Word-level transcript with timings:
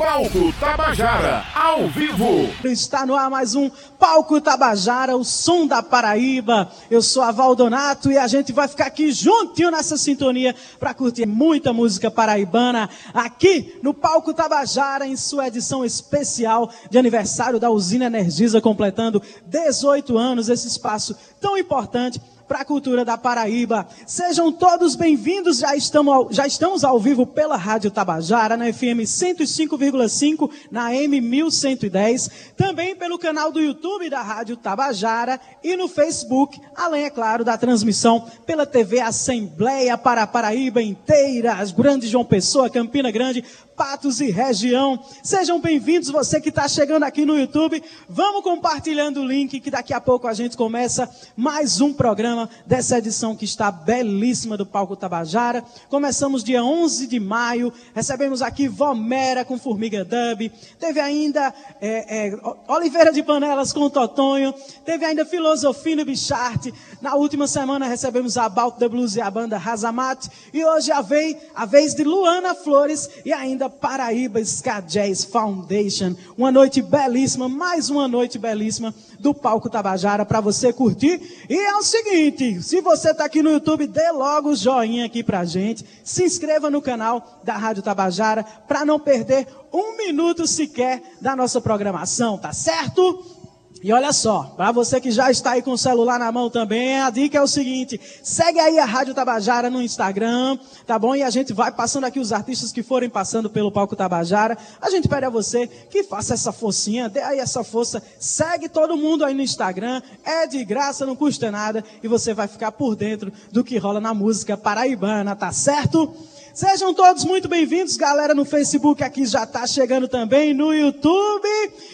Palco 0.00 0.50
Tabajara, 0.58 1.44
ao 1.54 1.86
vivo. 1.88 2.48
Está 2.64 3.04
no 3.04 3.14
ar 3.14 3.28
mais 3.28 3.54
um 3.54 3.70
Palco 3.98 4.40
Tabajara, 4.40 5.14
o 5.14 5.22
som 5.22 5.66
da 5.66 5.82
Paraíba. 5.82 6.72
Eu 6.90 7.02
sou 7.02 7.22
a 7.22 7.30
Valdonato 7.30 8.10
e 8.10 8.16
a 8.16 8.26
gente 8.26 8.50
vai 8.50 8.66
ficar 8.66 8.86
aqui 8.86 9.12
juntinho 9.12 9.70
nessa 9.70 9.98
sintonia 9.98 10.56
para 10.78 10.94
curtir 10.94 11.26
muita 11.26 11.74
música 11.74 12.10
paraibana 12.10 12.88
aqui 13.12 13.78
no 13.82 13.92
Palco 13.92 14.32
Tabajara 14.32 15.06
em 15.06 15.16
sua 15.16 15.48
edição 15.48 15.84
especial 15.84 16.72
de 16.88 16.96
aniversário 16.96 17.60
da 17.60 17.68
Usina 17.68 18.06
Energisa 18.06 18.58
completando 18.58 19.20
18 19.48 20.16
anos 20.16 20.48
esse 20.48 20.66
espaço 20.66 21.14
tão 21.38 21.58
importante 21.58 22.18
para 22.50 22.62
a 22.62 22.64
cultura 22.64 23.04
da 23.04 23.16
Paraíba. 23.16 23.86
Sejam 24.04 24.50
todos 24.50 24.96
bem-vindos, 24.96 25.58
já 25.58 25.76
estamos, 25.76 26.34
já 26.34 26.48
estamos 26.48 26.82
ao 26.82 26.98
vivo 26.98 27.24
pela 27.24 27.56
Rádio 27.56 27.92
Tabajara, 27.92 28.56
na 28.56 28.72
FM 28.72 29.06
105,5, 29.06 30.50
na 30.68 30.92
M 30.92 31.20
1110, 31.20 32.52
também 32.56 32.96
pelo 32.96 33.20
canal 33.20 33.52
do 33.52 33.60
YouTube 33.60 34.10
da 34.10 34.20
Rádio 34.20 34.56
Tabajara 34.56 35.40
e 35.62 35.76
no 35.76 35.86
Facebook, 35.86 36.60
além, 36.74 37.04
é 37.04 37.10
claro, 37.10 37.44
da 37.44 37.56
transmissão 37.56 38.28
pela 38.44 38.66
TV 38.66 38.98
Assembleia 38.98 39.96
para 39.96 40.24
a 40.24 40.26
Paraíba 40.26 40.82
inteira, 40.82 41.52
as 41.52 41.70
grandes 41.70 42.10
João 42.10 42.24
Pessoa, 42.24 42.68
Campina 42.68 43.12
Grande, 43.12 43.44
Patos 43.80 44.20
e 44.20 44.30
região. 44.30 45.02
Sejam 45.22 45.58
bem-vindos, 45.58 46.10
você 46.10 46.38
que 46.38 46.50
está 46.50 46.68
chegando 46.68 47.04
aqui 47.04 47.24
no 47.24 47.34
YouTube. 47.34 47.82
Vamos 48.06 48.42
compartilhando 48.42 49.22
o 49.22 49.24
link 49.24 49.58
que 49.58 49.70
daqui 49.70 49.94
a 49.94 50.00
pouco 50.02 50.28
a 50.28 50.34
gente 50.34 50.54
começa 50.54 51.10
mais 51.34 51.80
um 51.80 51.90
programa 51.90 52.46
dessa 52.66 52.98
edição 52.98 53.34
que 53.34 53.46
está 53.46 53.72
belíssima 53.72 54.54
do 54.54 54.66
Palco 54.66 54.94
Tabajara. 54.94 55.64
Começamos 55.88 56.44
dia 56.44 56.62
11 56.62 57.06
de 57.06 57.18
maio, 57.18 57.72
recebemos 57.94 58.42
aqui 58.42 58.68
Vomera 58.68 59.46
com 59.46 59.58
Formiga 59.58 60.04
Dub, 60.04 60.52
teve 60.78 61.00
ainda 61.00 61.50
é, 61.80 62.26
é, 62.28 62.40
Oliveira 62.68 63.10
de 63.10 63.22
Panelas 63.22 63.72
com 63.72 63.88
Totonho, 63.88 64.52
teve 64.84 65.06
ainda 65.06 65.24
Filosofia 65.24 65.96
no 65.96 66.04
Bicharte. 66.04 66.74
Na 67.00 67.14
última 67.14 67.46
semana 67.46 67.86
recebemos 67.86 68.36
a 68.36 68.46
Balk 68.46 68.78
the 68.78 68.90
Blues 68.90 69.16
e 69.16 69.22
a 69.22 69.30
banda 69.30 69.56
Razamat. 69.56 70.28
E 70.52 70.62
hoje 70.62 70.92
a 70.92 71.00
vez, 71.00 71.34
a 71.54 71.64
vez 71.64 71.94
de 71.94 72.04
Luana 72.04 72.54
Flores 72.54 73.08
e 73.24 73.32
ainda 73.32 73.69
Paraíba 73.70 74.40
Ska 74.44 74.80
Jazz 74.80 75.24
Foundation. 75.24 76.14
Uma 76.36 76.50
noite 76.50 76.82
belíssima, 76.82 77.48
mais 77.48 77.88
uma 77.88 78.08
noite 78.08 78.38
belíssima 78.38 78.94
do 79.18 79.32
Palco 79.32 79.70
Tabajara 79.70 80.24
para 80.24 80.40
você 80.40 80.72
curtir. 80.72 81.46
E 81.48 81.56
é 81.56 81.74
o 81.76 81.82
seguinte, 81.82 82.62
se 82.62 82.80
você 82.80 83.10
está 83.10 83.24
aqui 83.24 83.42
no 83.42 83.50
YouTube, 83.50 83.86
dê 83.86 84.10
logo 84.10 84.50
o 84.50 84.56
joinha 84.56 85.06
aqui 85.06 85.22
pra 85.22 85.44
gente. 85.44 85.84
Se 86.02 86.24
inscreva 86.24 86.70
no 86.70 86.82
canal 86.82 87.40
da 87.44 87.56
Rádio 87.56 87.82
Tabajara 87.82 88.44
para 88.66 88.84
não 88.84 88.98
perder 88.98 89.46
um 89.72 89.96
minuto 89.96 90.46
sequer 90.46 91.02
da 91.20 91.36
nossa 91.36 91.60
programação, 91.60 92.36
tá 92.36 92.52
certo? 92.52 93.39
E 93.82 93.90
olha 93.94 94.12
só, 94.12 94.42
para 94.56 94.70
você 94.72 95.00
que 95.00 95.10
já 95.10 95.30
está 95.30 95.52
aí 95.52 95.62
com 95.62 95.70
o 95.70 95.78
celular 95.78 96.18
na 96.18 96.30
mão 96.30 96.50
também, 96.50 97.00
a 97.00 97.08
dica 97.08 97.38
é 97.38 97.40
o 97.40 97.46
seguinte: 97.46 97.98
segue 98.22 98.60
aí 98.60 98.78
a 98.78 98.84
Rádio 98.84 99.14
Tabajara 99.14 99.70
no 99.70 99.80
Instagram, 99.80 100.58
tá 100.86 100.98
bom? 100.98 101.16
E 101.16 101.22
a 101.22 101.30
gente 101.30 101.54
vai 101.54 101.72
passando 101.72 102.04
aqui 102.04 102.20
os 102.20 102.30
artistas 102.30 102.72
que 102.72 102.82
forem 102.82 103.08
passando 103.08 103.48
pelo 103.48 103.72
palco 103.72 103.96
Tabajara. 103.96 104.58
A 104.82 104.90
gente 104.90 105.08
pede 105.08 105.24
a 105.24 105.30
você 105.30 105.66
que 105.66 106.02
faça 106.02 106.34
essa 106.34 106.52
forcinha, 106.52 107.08
dê 107.08 107.22
aí 107.22 107.38
essa 107.38 107.64
força, 107.64 108.02
segue 108.18 108.68
todo 108.68 108.98
mundo 108.98 109.24
aí 109.24 109.32
no 109.32 109.40
Instagram, 109.40 110.02
é 110.24 110.46
de 110.46 110.62
graça, 110.62 111.06
não 111.06 111.16
custa 111.16 111.50
nada 111.50 111.82
e 112.02 112.08
você 112.08 112.34
vai 112.34 112.48
ficar 112.48 112.72
por 112.72 112.94
dentro 112.94 113.32
do 113.50 113.64
que 113.64 113.78
rola 113.78 113.98
na 113.98 114.12
música 114.12 114.58
paraibana, 114.58 115.34
tá 115.34 115.52
certo? 115.52 116.14
Sejam 116.52 116.92
todos 116.92 117.24
muito 117.24 117.48
bem-vindos, 117.48 117.96
galera 117.96 118.34
no 118.34 118.44
Facebook 118.44 119.04
aqui 119.04 119.24
já 119.24 119.44
está 119.44 119.64
chegando 119.68 120.08
também, 120.08 120.52
no 120.52 120.74
YouTube. 120.74 121.48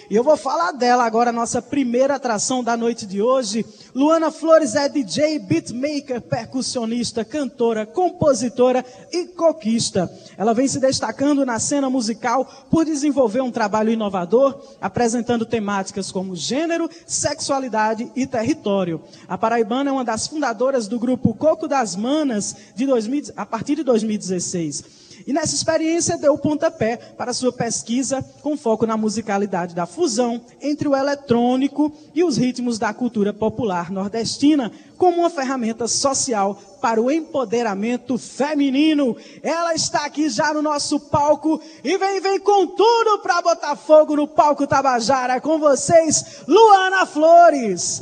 E 0.08 0.16
eu 0.16 0.24
vou 0.24 0.34
falar 0.34 0.72
dela 0.72 1.04
agora, 1.04 1.30
nossa 1.30 1.60
primeira 1.60 2.14
atração 2.14 2.64
da 2.64 2.74
noite 2.74 3.04
de 3.04 3.20
hoje. 3.20 3.66
Luana 3.97 4.30
Flores 4.30 4.75
é 4.75 4.91
DJ, 4.91 5.39
beatmaker, 5.39 6.20
percussionista, 6.20 7.25
cantora, 7.25 7.87
compositora 7.87 8.84
e 9.10 9.25
coquista. 9.28 10.12
Ela 10.37 10.53
vem 10.53 10.69
se 10.69 10.78
destacando 10.78 11.47
na 11.47 11.59
cena 11.59 11.88
musical 11.88 12.44
por 12.70 12.84
desenvolver 12.84 13.41
um 13.41 13.50
trabalho 13.50 13.91
inovador, 13.91 14.76
apresentando 14.82 15.47
temáticas 15.47 16.12
como 16.12 16.37
gênero, 16.37 16.91
sexualidade 17.06 18.12
e 18.15 18.26
território. 18.26 19.00
A 19.26 19.38
paraibana 19.38 19.88
é 19.88 19.93
uma 19.94 20.04
das 20.04 20.26
fundadoras 20.26 20.87
do 20.87 20.99
grupo 20.99 21.32
Coco 21.32 21.66
das 21.66 21.97
Manas 21.97 22.54
de 22.75 22.84
2000, 22.84 23.32
a 23.34 23.47
partir 23.47 23.76
de 23.76 23.82
2016. 23.82 25.06
E 25.26 25.32
nessa 25.32 25.56
experiência 25.56 26.16
deu 26.16 26.34
o 26.34 26.38
pontapé 26.38 26.97
para 26.97 27.32
sua 27.32 27.53
pesquisa 27.53 28.25
com 28.42 28.56
foco 28.56 28.87
na 28.87 28.97
musicalidade 28.97 29.75
da 29.75 29.84
fusão 29.84 30.41
entre 30.62 30.87
o 30.87 30.94
eletrônico 30.94 31.92
e 32.14 32.22
os 32.22 32.37
ritmos 32.37 32.78
da 32.78 32.94
cultura 32.94 33.32
popular 33.32 33.91
nordestina, 33.91 34.70
como 34.97 35.19
uma 35.19 35.31
ferramenta 35.31 35.88
social 35.88 36.54
para 36.81 37.03
o 37.03 37.10
empoderamento 37.10 38.16
feminino. 38.16 39.16
Ela 39.42 39.75
está 39.75 40.04
aqui 40.04 40.28
já 40.28 40.54
no 40.54 40.62
nosso 40.62 41.00
palco 41.00 41.60
e 41.82 41.98
vem, 41.98 42.20
vem 42.20 42.38
com 42.38 42.66
tudo 42.69 43.19
para 43.19 43.43
botar 43.43 43.75
fogo 43.75 44.14
no 44.14 44.28
palco 44.28 44.66
Tabajara. 44.66 45.41
Com 45.41 45.58
vocês, 45.58 46.44
Luana 46.47 47.04
Flores. 47.04 48.00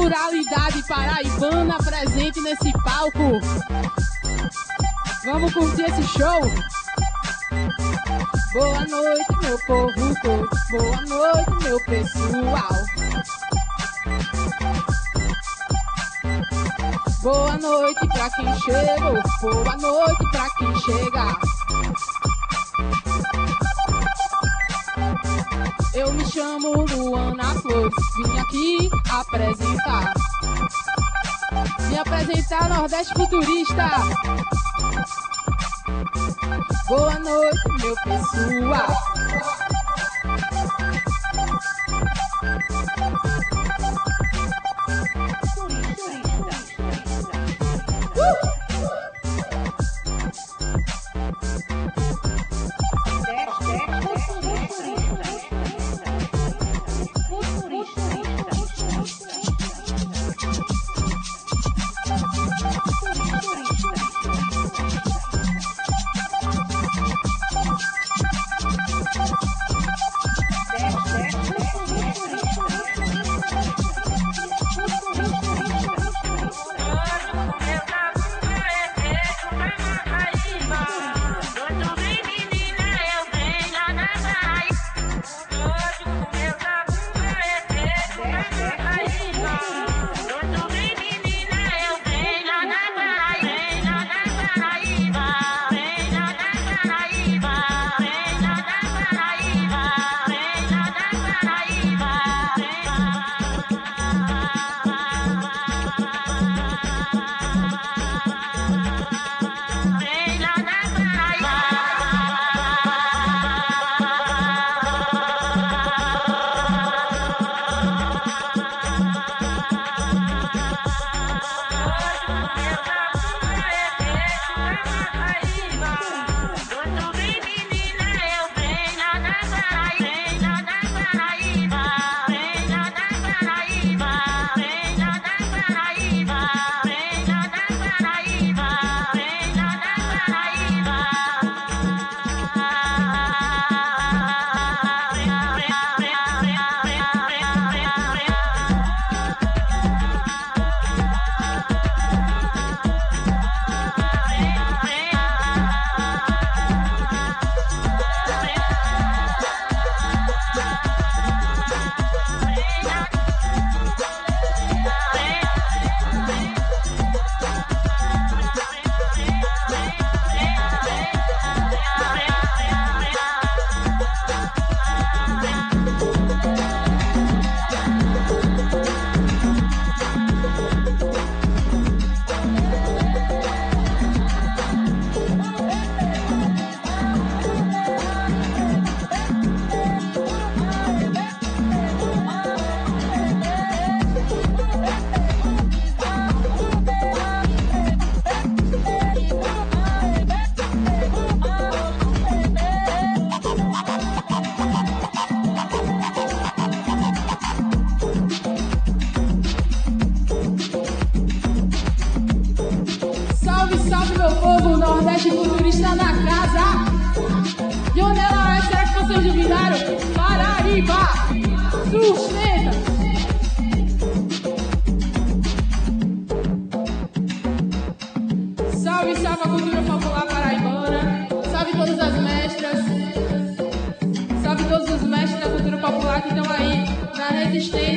Pluralidade 0.00 0.82
paraibana 0.88 1.76
presente 1.76 2.40
nesse 2.40 2.72
palco. 2.72 3.38
Vamos 5.26 5.52
curtir 5.52 5.82
esse 5.82 6.02
show? 6.04 6.40
Boa 8.54 8.86
noite, 8.86 9.36
meu 9.42 9.58
povo 9.66 10.14
todo. 10.22 10.48
Boa 10.70 11.00
noite, 11.06 11.64
meu 11.64 11.84
pessoal. 11.84 12.68
Boa 17.22 17.58
noite 17.58 18.08
pra 18.08 18.30
quem 18.30 18.58
chegou. 18.60 19.22
Boa 19.42 19.76
noite 19.76 20.30
pra 20.30 20.48
quem 20.58 20.80
que 20.80 21.49
Eu 26.00 26.14
me 26.14 26.24
chamo 26.24 26.86
Luana 26.86 27.44
Flores, 27.60 27.92
vim 28.16 28.38
aqui 28.38 28.90
apresentar. 29.12 30.14
Me 31.90 31.98
apresentar 31.98 32.70
Nordeste 32.70 33.12
Futurista. 33.12 33.84
Boa 36.88 37.18
noite, 37.18 37.68
meu 37.82 37.94
pessoal. 37.96 39.59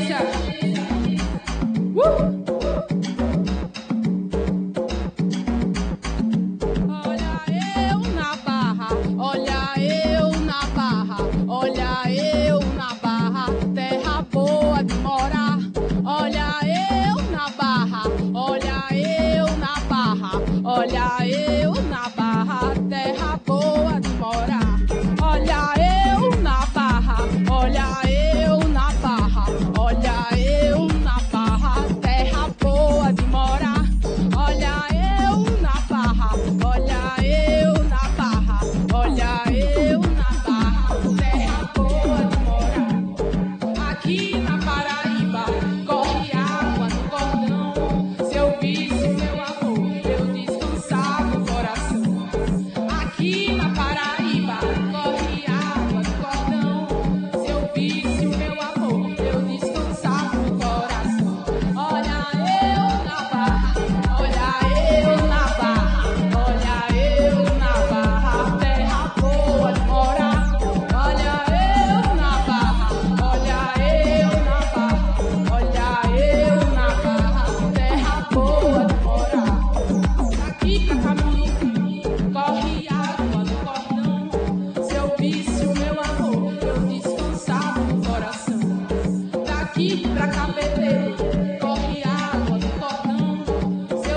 Olha 0.05 0.52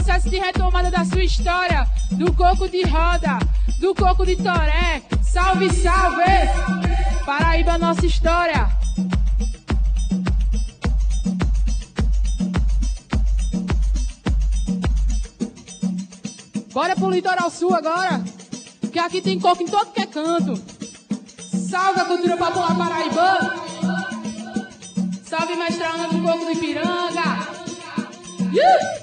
processo 0.00 0.30
de 0.30 0.38
retomada 0.38 0.90
da 0.90 1.04
sua 1.04 1.22
história, 1.22 1.86
do 2.12 2.32
coco 2.32 2.66
de 2.68 2.82
roda, 2.84 3.38
do 3.78 3.94
coco 3.94 4.24
de 4.24 4.34
toré. 4.34 5.02
Salve, 5.22 5.70
salve! 5.70 6.22
Paraíba, 7.26 7.76
nossa 7.76 8.06
história. 8.06 8.66
Bora 16.72 16.96
pro 16.96 17.10
litoral 17.10 17.50
sul 17.50 17.74
agora, 17.74 18.24
que 18.90 18.98
aqui 18.98 19.20
tem 19.20 19.38
coco 19.38 19.62
em 19.62 19.66
todo 19.66 19.92
que 19.92 20.00
é 20.00 20.06
canto. 20.06 20.54
Salve 21.68 22.00
a 22.00 22.04
cultura 22.06 22.38
popular 22.38 22.74
paraibana. 22.74 23.54
Salve 25.24 25.56
mestre 25.56 25.84
Ana 25.84 26.08
do 26.08 26.22
coco 26.22 26.44
do 26.46 26.52
Ipiranga. 26.52 27.60
Ô 28.50 28.99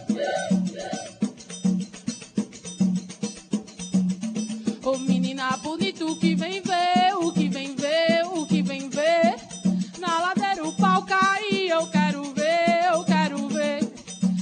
que 6.18 6.36
vem 6.36 6.62
ver, 6.62 7.16
o 7.22 7.32
que 7.32 7.48
vem 7.48 7.76
ver, 7.76 8.24
o 8.26 8.46
que 8.46 8.62
vem 8.62 8.90
ver. 8.90 9.36
Na 10.00 10.20
ladeira 10.20 10.68
o 10.68 10.74
pau 10.74 11.04
cai, 11.04 11.68
eu 11.70 11.86
quero 11.88 12.24
ver, 12.34 12.86
eu 12.92 13.04
quero 13.04 13.48
ver. 13.50 13.80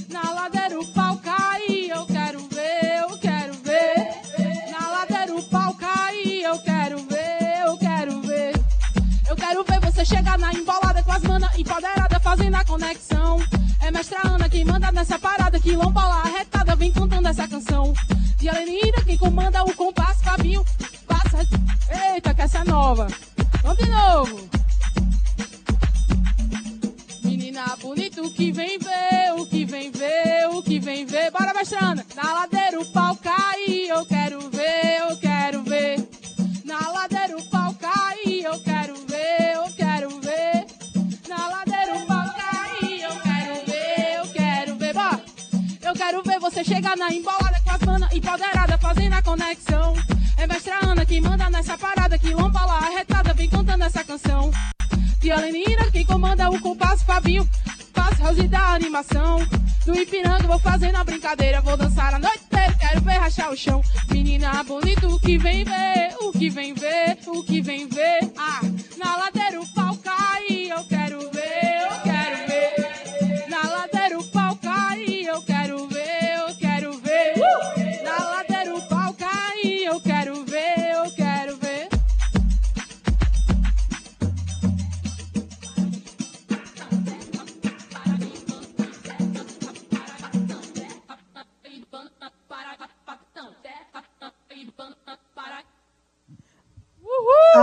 Na 0.08 0.32
ladeira 0.32 0.80
o 0.80 0.86
pau 0.92 1.16
cai, 1.18 1.90
eu 1.90 2.06
quero 2.06 2.40
ver, 2.48 3.02
eu 3.02 3.18
quero 3.18 3.54
ver. 3.54 4.70
Na 4.70 4.90
ladeira 4.90 5.34
o 5.34 5.42
pau 5.50 5.74
cai, 5.74 6.16
eu 6.44 6.58
quero 6.60 6.98
ver, 6.98 7.62
eu 7.66 7.76
quero 7.76 8.20
ver. 8.22 8.52
Eu 9.28 9.36
quero 9.36 9.64
ver 9.64 9.80
você 9.80 10.04
chegar 10.04 10.38
na 10.38 10.52
embolada 10.52 11.02
com 11.02 11.12
as 11.12 11.22
manas 11.22 11.58
empoderadas 11.58 12.22
fazendo 12.22 12.54
a 12.54 12.64
conexão. 12.64 13.38
É 13.82 13.90
mestra 13.90 14.20
Ana 14.24 14.48
quem 14.48 14.64
manda 14.64 14.90
nessa 14.92 15.18
parada, 15.18 15.60
que 15.60 15.72
lombola 15.72 16.22
arretada 16.22 16.74
vem 16.74 16.90
cantando 16.90 17.28
essa 17.28 17.46
canção. 17.46 17.92
De 18.38 18.48
Alenida 18.48 19.02
quem 19.04 19.16
comanda 19.18 19.62
o 19.64 19.74
Vamos 23.66 23.78
de 23.78 23.90
novo. 23.90 24.48
Menina 27.24 27.74
bonito 27.82 28.32
que 28.32 28.52
vem 28.52 28.78
ver, 28.78 29.32
o 29.36 29.44
que 29.44 29.64
vem 29.64 29.90
ver, 29.90 30.48
o 30.52 30.62
que 30.62 30.78
vem 30.78 31.04
ver. 31.04 31.32
Bora, 31.32 31.52
mestrana. 31.52 32.06
Na 32.14 32.32
ladeira 32.32 32.80
o 32.80 32.86
pau 32.92 33.16
cai, 33.16 33.90
eu 33.90 34.06
quero 34.06 34.38
ver, 34.50 35.00
eu 35.00 35.16
quero 35.16 35.64
ver. 35.64 36.08
Na 36.64 36.78
ladeira 36.92 37.36
o 37.36 37.50
pau 37.50 37.74
cai, 37.74 38.40
eu 38.44 38.60
quero 38.60 38.94
ver, 39.04 39.54
eu 39.56 39.74
quero 39.74 40.20
ver. 40.20 40.66
Na 41.28 41.48
ladeira 41.48 41.96
o 41.96 42.06
pau 42.06 42.24
cai, 42.36 43.04
eu 43.04 43.20
quero 43.20 43.66
ver, 43.66 44.14
eu 44.18 44.26
quero 44.32 44.76
ver. 44.76 44.94
Bora. 44.94 45.24
Eu 45.82 45.94
quero 45.94 46.22
ver 46.22 46.38
você 46.38 46.62
chegar 46.62 46.96
na 46.96 47.12
embolada 47.12 47.60
com 47.64 47.70
as 47.72 47.82
manas 47.82 48.12
empoderada 48.12 48.78
fazendo 48.78 49.14
a 49.14 49.22
conexão. 49.22 49.94
É 50.38 50.46
mestra 50.46 50.78
Ana 50.84 51.04
que 51.04 51.20
manda 51.20 51.50
nessa 51.50 51.76
parada, 51.76 52.16
que 52.16 52.32
lomba 52.32 52.64
lá 52.64 52.90
arretada 53.86 53.92
vem 53.92 53.92
cantando 53.92 53.92
essa 53.94 54.04
canção. 54.04 54.50
Tia 55.20 55.36
Lenina, 55.36 55.90
quem 55.90 56.04
comanda 56.04 56.50
o 56.50 56.60
compasso, 56.60 57.04
Fabinho, 57.04 57.48
faz 57.92 58.18
Rose 58.18 58.48
da 58.48 58.74
animação. 58.74 59.38
Do 59.84 59.94
Ipiranga, 59.96 60.46
vou 60.46 60.58
fazendo 60.58 60.96
a 60.96 61.04
brincadeira, 61.04 61.60
vou 61.60 61.76
dançar 61.76 62.14
a 62.14 62.18
noite 62.18 62.40
inteira, 62.44 62.74
quero 62.74 63.00
ver 63.02 63.18
rachar 63.18 63.52
o 63.52 63.56
chão. 63.56 63.80
Menina 64.10 64.62
bonita, 64.64 65.06
o 65.06 65.18
que 65.20 65.38
vem 65.38 65.64
ver, 65.64 66.16
o 66.20 66.32
que 66.32 66.50
vem 66.50 66.74
ver, 66.74 67.18
o 67.26 67.42
que 67.44 67.60
vem 67.62 67.88
ver. 67.88 68.32
Ah, 68.36 68.60
na 68.98 69.16
ladeira 69.16 69.60
o 69.60 69.74
pau 69.74 69.96
cai, 69.98 70.55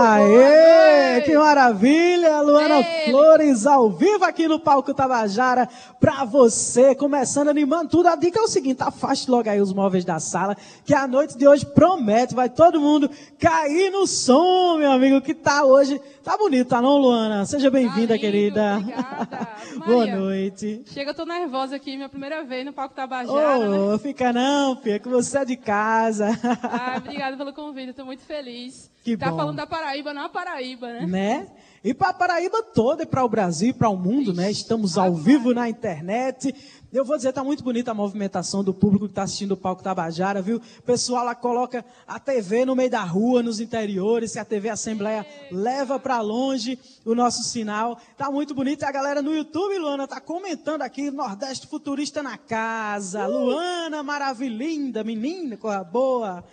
Aê, 0.01 1.21
que 1.21 1.37
maravilha! 1.37 2.41
Luana. 2.41 2.83
Flores 3.05 3.65
ao 3.65 3.89
vivo 3.89 4.25
aqui 4.25 4.47
no 4.47 4.59
Palco 4.59 4.93
Tabajara 4.93 5.67
pra 5.99 6.25
você, 6.25 6.93
começando 6.95 7.49
animando 7.49 7.89
tudo. 7.89 8.07
A 8.07 8.15
dica 8.15 8.39
é 8.39 8.43
o 8.43 8.47
seguinte, 8.47 8.81
afaste 8.81 9.29
logo 9.29 9.49
aí 9.49 9.61
os 9.61 9.73
móveis 9.73 10.03
da 10.03 10.19
sala, 10.19 10.57
que 10.83 10.93
a 10.93 11.07
noite 11.07 11.37
de 11.37 11.47
hoje 11.47 11.65
promete, 11.65 12.35
vai 12.35 12.49
todo 12.49 12.79
mundo 12.79 13.09
cair 13.39 13.91
no 13.91 14.05
som, 14.05 14.77
meu 14.77 14.91
amigo, 14.91 15.21
que 15.21 15.33
tá 15.33 15.63
hoje, 15.63 15.99
tá 16.23 16.37
bonito, 16.37 16.69
tá 16.69 16.81
não, 16.81 16.97
Luana? 16.97 17.45
Seja 17.45 17.69
bem-vinda, 17.69 18.13
lindo, 18.13 18.19
querida. 18.19 18.77
obrigada. 18.77 19.49
Boa 19.85 20.05
noite. 20.05 20.83
Chega, 20.87 21.11
eu 21.11 21.15
tô 21.15 21.25
nervosa 21.25 21.75
aqui, 21.75 21.95
minha 21.95 22.07
primeira 22.07 22.43
vez 22.43 22.65
no 22.65 22.71
Palco 22.71 22.95
Tabajara, 22.95 23.59
né? 23.59 23.77
Ô, 23.77 23.99
fica 23.99 24.31
não, 24.31 24.75
Pia, 24.77 24.99
que 24.99 25.09
você 25.09 25.39
é 25.39 25.45
de 25.45 25.57
casa. 25.57 26.29
Ah, 26.63 26.95
obrigada 27.03 27.35
pelo 27.35 27.51
convite, 27.51 27.93
tô 27.93 28.05
muito 28.05 28.23
feliz. 28.23 28.89
Que 29.03 29.17
tá 29.17 29.29
bom. 29.29 29.37
falando 29.37 29.57
da 29.57 29.67
Paraíba, 29.67 30.13
não 30.13 30.23
a 30.23 30.29
Paraíba, 30.29 30.87
né? 30.93 31.05
né? 31.05 31.47
E 31.83 31.93
para 31.93 32.13
Paraíba 32.13 32.63
toda, 32.63 33.03
e 33.03 33.05
para 33.05 33.25
o 33.25 33.27
Brasil, 33.27 33.71
e 33.71 33.73
para 33.73 33.89
o 33.89 33.97
mundo, 33.97 34.33
né? 34.33 34.49
Estamos 34.49 34.97
ao 34.97 35.13
vivo 35.13 35.53
na 35.53 35.67
internet. 35.67 36.55
Eu 36.93 37.03
vou 37.03 37.17
dizer, 37.17 37.33
tá 37.33 37.43
muito 37.43 37.61
bonita 37.61 37.91
a 37.91 37.93
movimentação 37.93 38.63
do 38.63 38.73
público 38.73 39.05
que 39.05 39.11
está 39.11 39.23
assistindo 39.23 39.51
o 39.51 39.57
Palco 39.57 39.83
Tabajara, 39.83 40.41
viu? 40.41 40.61
O 40.79 40.81
pessoal 40.83 41.25
lá 41.25 41.35
coloca 41.35 41.83
a 42.07 42.17
TV 42.21 42.63
no 42.63 42.73
meio 42.73 42.89
da 42.89 43.01
rua, 43.01 43.43
nos 43.43 43.59
interiores, 43.59 44.31
que 44.31 44.39
a 44.39 44.45
TV 44.45 44.69
Assembleia 44.69 45.25
leva 45.51 45.99
para 45.99 46.21
longe 46.21 46.79
o 47.03 47.13
nosso 47.13 47.43
sinal. 47.43 47.97
Tá 48.15 48.31
muito 48.31 48.55
bonito. 48.55 48.83
E 48.83 48.85
a 48.85 48.91
galera 48.91 49.21
no 49.21 49.35
YouTube, 49.35 49.77
Luana, 49.77 50.07
tá 50.07 50.21
comentando 50.21 50.83
aqui, 50.83 51.11
Nordeste 51.11 51.67
Futurista 51.67 52.23
na 52.23 52.37
casa. 52.37 53.27
Luana, 53.27 54.01
maravilhinda, 54.01 55.03
menina, 55.03 55.57
coisa 55.57 55.83
boa. 55.83 56.45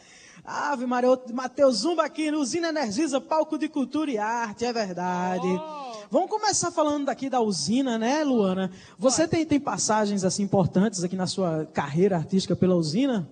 Ave 0.50 0.84
Maria, 0.84 1.10
Matheus 1.32 1.76
Zumba 1.78 2.04
aqui 2.04 2.28
no 2.28 2.40
Usina 2.40 2.70
Energisa, 2.70 3.20
palco 3.20 3.56
de 3.56 3.68
cultura 3.68 4.10
e 4.10 4.18
arte, 4.18 4.64
é 4.64 4.72
verdade. 4.72 5.46
Oh. 5.46 5.90
Vamos 6.10 6.28
começar 6.28 6.72
falando 6.72 7.04
daqui 7.06 7.30
da 7.30 7.40
usina, 7.40 7.96
né, 7.96 8.24
Luana? 8.24 8.68
Você 8.98 9.28
tem, 9.28 9.46
tem 9.46 9.60
passagens 9.60 10.24
assim 10.24 10.42
importantes 10.42 11.04
aqui 11.04 11.14
na 11.14 11.28
sua 11.28 11.66
carreira 11.72 12.16
artística 12.16 12.56
pela 12.56 12.74
usina? 12.74 13.28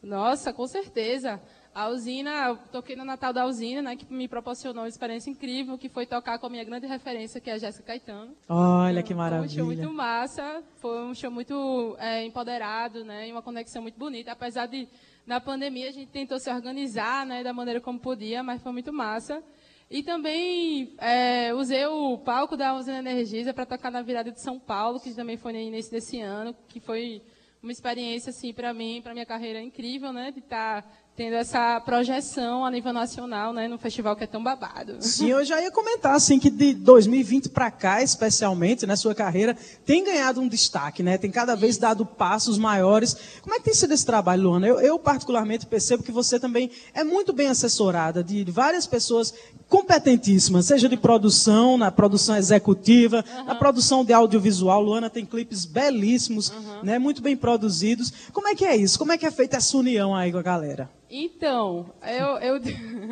Nossa, 0.00 0.52
com 0.52 0.64
certeza. 0.68 1.40
A 1.74 1.88
usina, 1.88 2.30
eu 2.48 2.58
toquei 2.70 2.94
no 2.94 3.04
Natal 3.04 3.32
da 3.32 3.44
usina, 3.46 3.82
né, 3.82 3.96
que 3.96 4.06
me 4.12 4.28
proporcionou 4.28 4.82
uma 4.82 4.88
experiência 4.88 5.30
incrível, 5.30 5.76
que 5.78 5.88
foi 5.88 6.06
tocar 6.06 6.38
com 6.38 6.46
a 6.46 6.50
minha 6.50 6.62
grande 6.62 6.86
referência, 6.86 7.40
que 7.40 7.50
é 7.50 7.54
a 7.54 7.58
Jéssica 7.58 7.84
Caetano. 7.84 8.36
Olha 8.48 9.02
que 9.02 9.14
Foi 9.14 9.24
um 9.24 9.26
show 9.26 9.30
maravilha. 9.30 9.64
muito 9.64 9.92
massa, 9.92 10.62
foi 10.76 11.02
um 11.02 11.14
show 11.14 11.30
muito 11.30 11.96
é, 11.98 12.24
empoderado, 12.24 13.04
né, 13.04 13.26
e 13.28 13.32
uma 13.32 13.40
conexão 13.42 13.80
muito 13.80 13.98
bonita. 13.98 14.30
Apesar 14.32 14.66
de, 14.66 14.86
na 15.26 15.40
pandemia, 15.40 15.88
a 15.88 15.92
gente 15.92 16.10
tentou 16.10 16.38
se 16.38 16.50
organizar, 16.50 17.24
né, 17.24 17.42
da 17.42 17.52
maneira 17.52 17.80
como 17.80 17.98
podia, 17.98 18.42
mas 18.42 18.60
foi 18.62 18.72
muito 18.72 18.92
massa. 18.92 19.42
E 19.90 20.02
também 20.02 20.94
é, 20.98 21.52
usei 21.54 21.84
o 21.86 22.16
palco 22.18 22.56
da 22.56 22.74
Usina 22.74 22.98
Energisa 22.98 23.52
para 23.52 23.66
tocar 23.66 23.90
na 23.90 24.02
virada 24.02 24.32
de 24.32 24.40
São 24.40 24.58
Paulo, 24.58 24.98
que 24.98 25.14
também 25.14 25.36
foi 25.36 25.52
no 25.52 25.58
início 25.58 25.92
desse 25.92 26.20
ano, 26.20 26.56
que 26.68 26.80
foi 26.80 27.22
uma 27.62 27.70
experiência, 27.70 28.30
assim, 28.30 28.52
para 28.52 28.72
mim, 28.74 29.00
para 29.02 29.12
minha 29.12 29.26
carreira 29.26 29.60
incrível, 29.60 30.12
né, 30.12 30.32
de 30.32 30.40
estar 30.40 30.84
tendo 31.14 31.34
essa 31.34 31.78
projeção 31.80 32.64
a 32.64 32.70
nível 32.70 32.92
nacional, 32.92 33.52
né, 33.52 33.68
no 33.68 33.76
festival 33.76 34.16
que 34.16 34.24
é 34.24 34.26
tão 34.26 34.42
babado. 34.42 34.96
Sim, 35.00 35.28
eu 35.28 35.44
já 35.44 35.60
ia 35.60 35.70
comentar 35.70 36.14
assim 36.14 36.38
que 36.38 36.48
de 36.48 36.72
2020 36.72 37.50
para 37.50 37.70
cá, 37.70 38.02
especialmente 38.02 38.86
na 38.86 38.96
sua 38.96 39.14
carreira, 39.14 39.54
tem 39.84 40.02
ganhado 40.02 40.40
um 40.40 40.48
destaque, 40.48 41.02
né? 41.02 41.18
Tem 41.18 41.30
cada 41.30 41.54
vez 41.54 41.76
dado 41.76 42.06
passos 42.06 42.56
maiores. 42.56 43.14
Como 43.42 43.54
é 43.54 43.58
que 43.58 43.64
tem 43.64 43.74
sido 43.74 43.92
esse 43.92 44.06
trabalho, 44.06 44.44
Luana? 44.44 44.66
Eu, 44.66 44.80
eu 44.80 44.98
particularmente 44.98 45.66
percebo 45.66 46.02
que 46.02 46.10
você 46.10 46.40
também 46.40 46.70
é 46.94 47.04
muito 47.04 47.32
bem 47.32 47.48
assessorada 47.48 48.24
de 48.24 48.42
várias 48.50 48.86
pessoas 48.86 49.34
competentíssimas, 49.68 50.66
seja 50.66 50.88
de 50.88 50.96
produção, 50.96 51.76
na 51.76 51.90
produção 51.90 52.36
executiva, 52.36 53.22
na 53.46 53.54
produção 53.54 54.02
de 54.02 54.14
audiovisual. 54.14 54.82
Luana 54.82 55.10
tem 55.10 55.26
clipes 55.26 55.66
belíssimos, 55.66 56.50
né? 56.82 56.98
Muito 56.98 57.20
bem 57.20 57.36
produzidos. 57.36 58.12
Como 58.32 58.48
é 58.48 58.54
que 58.54 58.64
é 58.64 58.74
isso? 58.74 58.98
Como 58.98 59.12
é 59.12 59.18
que 59.18 59.26
é 59.26 59.30
feita 59.30 59.58
essa 59.58 59.76
união 59.76 60.14
aí 60.14 60.32
com 60.32 60.38
a 60.38 60.42
galera? 60.42 61.01
Então, 61.14 61.92
eu, 62.06 62.38
eu 62.38 62.60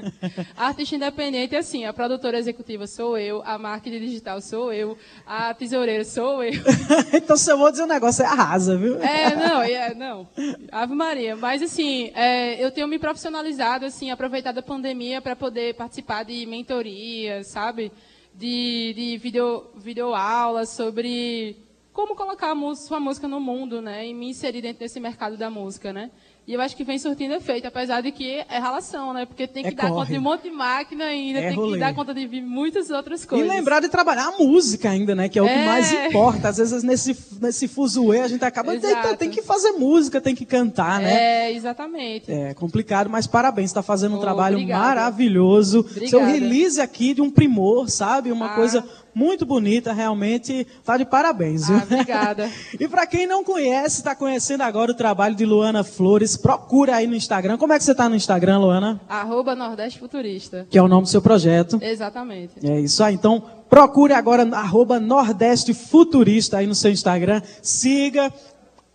artista 0.57 0.97
independente, 0.97 1.54
assim, 1.54 1.85
a 1.85 1.92
produtora 1.92 2.38
executiva 2.38 2.87
sou 2.87 3.19
eu, 3.19 3.42
a 3.45 3.59
marketing 3.59 3.99
digital 3.99 4.40
sou 4.40 4.73
eu, 4.73 4.97
a 5.26 5.52
tesoureira 5.52 6.02
sou 6.02 6.42
eu. 6.42 6.62
então, 7.12 7.37
se 7.37 7.52
eu 7.52 7.59
vou 7.59 7.71
dizer 7.71 7.83
um 7.83 7.87
negócio, 7.87 8.23
é 8.23 8.26
arrasa, 8.26 8.75
viu? 8.75 8.99
É, 9.02 9.37
não, 9.37 9.62
é, 9.62 9.95
não. 9.95 10.26
Ave 10.73 10.95
Maria. 10.95 11.37
Mas, 11.37 11.61
assim, 11.61 12.11
é, 12.14 12.64
eu 12.64 12.71
tenho 12.71 12.88
me 12.88 12.99
profissionalizado, 12.99 13.85
assim, 13.85 14.11
aproveitado 14.11 14.57
a 14.57 14.62
pandemia 14.62 15.21
para 15.21 15.37
poder 15.37 15.75
participar 15.75 16.25
de 16.25 16.47
mentorias, 16.47 17.49
sabe? 17.49 17.92
De, 18.35 18.95
de 18.95 19.19
video, 19.19 19.66
video 19.76 20.14
aulas 20.14 20.71
sobre 20.71 21.54
como 21.92 22.16
colocar 22.16 22.52
a 22.52 22.75
sua 22.76 22.99
música 22.99 23.28
no 23.28 23.40
mundo, 23.40 23.83
né? 23.83 24.07
E 24.07 24.14
me 24.14 24.30
inserir 24.30 24.62
dentro 24.62 24.78
desse 24.80 24.99
mercado 24.99 25.37
da 25.37 25.50
música, 25.50 25.92
né? 25.92 26.11
E 26.50 26.54
eu 26.54 26.61
acho 26.61 26.75
que 26.75 26.83
vem 26.83 26.99
surtindo 26.99 27.33
efeito, 27.33 27.69
apesar 27.69 28.00
de 28.00 28.11
que 28.11 28.45
é 28.49 28.59
relação, 28.59 29.12
né? 29.12 29.25
Porque 29.25 29.47
tem 29.47 29.62
que 29.62 29.69
é 29.69 29.73
dar 29.73 29.83
corre. 29.83 29.95
conta 30.00 30.12
de 30.12 30.19
um 30.19 30.21
monte 30.21 30.42
de 30.42 30.50
máquina 30.50 31.04
ainda, 31.04 31.38
é 31.38 31.49
tem 31.50 31.57
rolê. 31.57 31.75
que 31.75 31.78
dar 31.78 31.95
conta 31.95 32.12
de 32.12 32.26
muitas 32.40 32.90
outras 32.90 33.25
coisas. 33.25 33.47
E 33.47 33.49
lembrar 33.49 33.78
de 33.78 33.88
trabalhar 33.88 34.26
a 34.26 34.33
música 34.33 34.90
ainda, 34.90 35.14
né? 35.14 35.28
Que 35.28 35.38
é 35.38 35.42
o 35.42 35.47
é. 35.47 35.59
que 35.61 35.64
mais 35.64 35.92
importa. 35.92 36.49
Às 36.49 36.57
vezes 36.57 36.83
nesse, 36.83 37.16
nesse 37.40 37.69
fuzuê 37.69 38.23
a 38.23 38.26
gente 38.26 38.45
acaba. 38.45 38.76
Tem, 38.76 39.16
tem, 39.16 39.30
que 39.30 39.42
fazer 39.42 39.71
música, 39.75 40.21
tem 40.21 40.35
que 40.35 40.45
cantar, 40.45 41.00
né? 41.00 41.12
É, 41.12 41.52
exatamente. 41.52 42.33
É 42.33 42.52
complicado, 42.52 43.09
mas 43.09 43.28
parabéns, 43.28 43.71
está 43.71 43.80
fazendo 43.80 44.16
um 44.16 44.19
oh, 44.19 44.21
trabalho 44.21 44.57
obrigada. 44.57 44.85
maravilhoso. 44.87 45.78
Obrigada. 45.83 46.09
Seu 46.09 46.25
release 46.25 46.80
aqui 46.80 47.14
de 47.14 47.23
um 47.23 47.30
primor, 47.30 47.88
sabe? 47.88 48.33
Uma 48.33 48.47
ah. 48.47 48.54
coisa 48.57 48.85
muito 49.14 49.45
bonita, 49.45 49.93
realmente 49.93 50.67
está 50.79 50.97
de 50.97 51.05
parabéns. 51.05 51.71
Ah, 51.71 51.83
obrigada. 51.83 52.50
e 52.79 52.88
para 52.88 53.07
quem 53.07 53.26
não 53.26 53.45
conhece, 53.45 53.99
está 53.99 54.14
conhecendo 54.14 54.62
agora 54.62 54.90
o 54.90 54.95
trabalho 54.95 55.35
de 55.35 55.45
Luana 55.45 55.83
Flores, 55.83 56.37
procura 56.37 56.97
aí 56.97 57.07
no 57.07 57.14
Instagram. 57.14 57.57
Como 57.59 57.73
é 57.73 57.79
que 57.79 57.85
você 57.85 57.93
está 57.93 58.09
no 58.09 58.17
Instagram, 58.17 58.59
Luana? 58.59 59.00
Arroba 59.09 59.55
Nordeste 59.55 59.99
Futurista. 59.99 60.67
Que 60.71 60.79
é 60.79 60.83
o 60.83 60.88
nome 60.88 61.02
do 61.02 61.09
seu 61.09 61.23
projeto. 61.23 61.79
Exatamente. 61.83 62.55
É 62.62 62.81
isso 62.81 63.02
aí. 63.02 63.14
Então, 63.14 63.43
procure 63.69 64.12
agora 64.12 64.49
arroba 64.57 64.99
Nordeste 64.99 65.75
Futurista 65.75 66.59
aí 66.59 66.67
no 66.67 66.75
seu 66.75 66.90
Instagram. 66.90 67.43
Siga, 67.62 68.33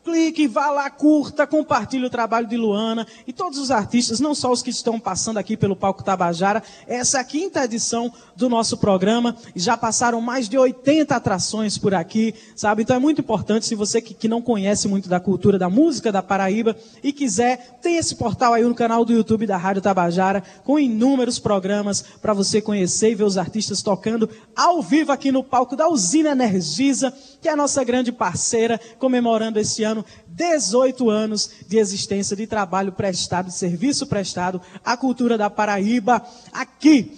clique, 0.06 0.48
vá 0.48 0.70
lá, 0.70 0.88
curta, 0.88 1.48
compartilhe 1.48 2.06
o 2.06 2.10
trabalho 2.12 2.46
de 2.46 2.56
Luana 2.56 3.08
e 3.26 3.34
todos 3.34 3.58
os 3.58 3.72
artistas, 3.72 4.20
não 4.20 4.36
só 4.36 4.52
os 4.52 4.62
que 4.62 4.70
estão 4.70 5.00
passando 5.00 5.38
aqui 5.38 5.58
pelo 5.58 5.76
Palco 5.76 6.04
Tabajara. 6.04 6.62
Essa 6.88 7.18
é 7.18 7.22
a 7.22 7.24
quinta 7.24 7.66
edição 7.66 8.14
do 8.36 8.48
nosso 8.48 8.78
programa 8.78 9.36
já 9.56 9.76
passaram 9.76 10.22
mais 10.22 10.48
de 10.48 10.58
80 10.58 11.16
atrações 11.16 11.78
por 11.78 11.96
aqui, 11.96 12.36
sabe? 12.56 12.84
Então 12.84 12.96
é 12.96 13.00
muito 13.00 13.22
importante, 13.22 13.66
se 13.66 13.74
você 13.74 14.00
que, 14.00 14.14
que 14.14 14.28
não 14.28 14.42
conhece 14.42 14.88
muito 14.88 15.10
da 15.10 15.20
cultura 15.20 15.58
da 15.58 15.70
música 15.70 16.12
da 16.12 16.22
Paraíba 16.22 16.76
e 17.04 17.12
quiser, 17.12 17.80
tem 17.82 17.98
esse 17.98 18.16
portal 18.16 18.54
aí 18.54 18.64
no 18.64 18.76
canal 18.76 19.04
do 19.06 19.14
YouTube 19.14 19.48
da 19.48 19.58
Rádio 19.58 19.82
Tabajara 19.82 20.44
com 20.64 20.78
inúmeros 20.78 21.40
programas 21.40 22.04
para 22.22 22.34
você 22.34 22.62
conhecer 22.62 23.12
e 23.12 23.16
ver 23.16 23.24
os 23.24 23.38
artistas 23.38 23.82
tocando 23.82 24.30
ao 24.56 24.84
vivo 24.84 25.12
aqui 25.12 25.32
no 25.32 25.44
palco 25.44 25.76
da 25.76 25.90
Usina 25.90 26.30
Energisa, 26.32 27.12
que 27.42 27.50
é 27.50 27.52
a 27.52 27.56
nossa 27.56 27.84
grande 27.84 28.12
parceira, 28.12 28.80
comemorando 29.00 29.60
esse 29.60 29.84
ano 29.84 29.95
ano, 29.96 30.06
18 30.28 31.10
anos 31.10 31.50
de 31.68 31.78
existência 31.78 32.36
de 32.36 32.46
trabalho 32.46 32.92
prestado, 32.92 33.48
de 33.48 33.54
serviço 33.54 34.08
prestado 34.08 34.62
à 34.84 34.98
cultura 34.98 35.38
da 35.38 35.50
Paraíba 35.50 36.22
aqui. 36.52 37.12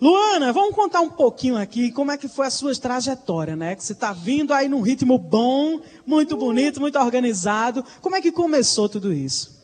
Luana, 0.00 0.52
vamos 0.52 0.74
contar 0.74 1.00
um 1.00 1.10
pouquinho 1.10 1.56
aqui 1.56 1.92
como 1.92 2.10
é 2.10 2.18
que 2.18 2.26
foi 2.26 2.46
a 2.46 2.50
sua 2.50 2.74
trajetória, 2.74 3.54
né? 3.54 3.76
Que 3.76 3.84
você 3.84 3.92
está 3.92 4.12
vindo 4.12 4.52
aí 4.52 4.68
num 4.68 4.80
ritmo 4.80 5.16
bom, 5.16 5.80
muito 6.04 6.36
bonito, 6.36 6.80
muito 6.80 6.98
organizado. 6.98 7.84
Como 8.00 8.16
é 8.16 8.20
que 8.20 8.32
começou 8.32 8.88
tudo 8.88 9.12
isso? 9.12 9.62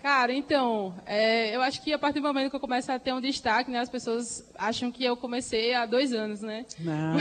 Cara, 0.00 0.32
então, 0.32 0.94
é, 1.06 1.54
eu 1.54 1.62
acho 1.62 1.80
que 1.80 1.92
a 1.92 1.98
partir 1.98 2.18
do 2.18 2.26
momento 2.26 2.50
que 2.50 2.56
eu 2.56 2.60
começo 2.60 2.90
a 2.90 2.98
ter 2.98 3.12
um 3.12 3.20
destaque, 3.20 3.70
né, 3.70 3.78
as 3.78 3.88
pessoas 3.88 4.44
acham 4.58 4.90
que 4.90 5.04
eu 5.04 5.16
comecei 5.16 5.74
há 5.74 5.86
dois 5.86 6.12
anos, 6.12 6.40
né? 6.40 6.66
Não. 6.80 7.16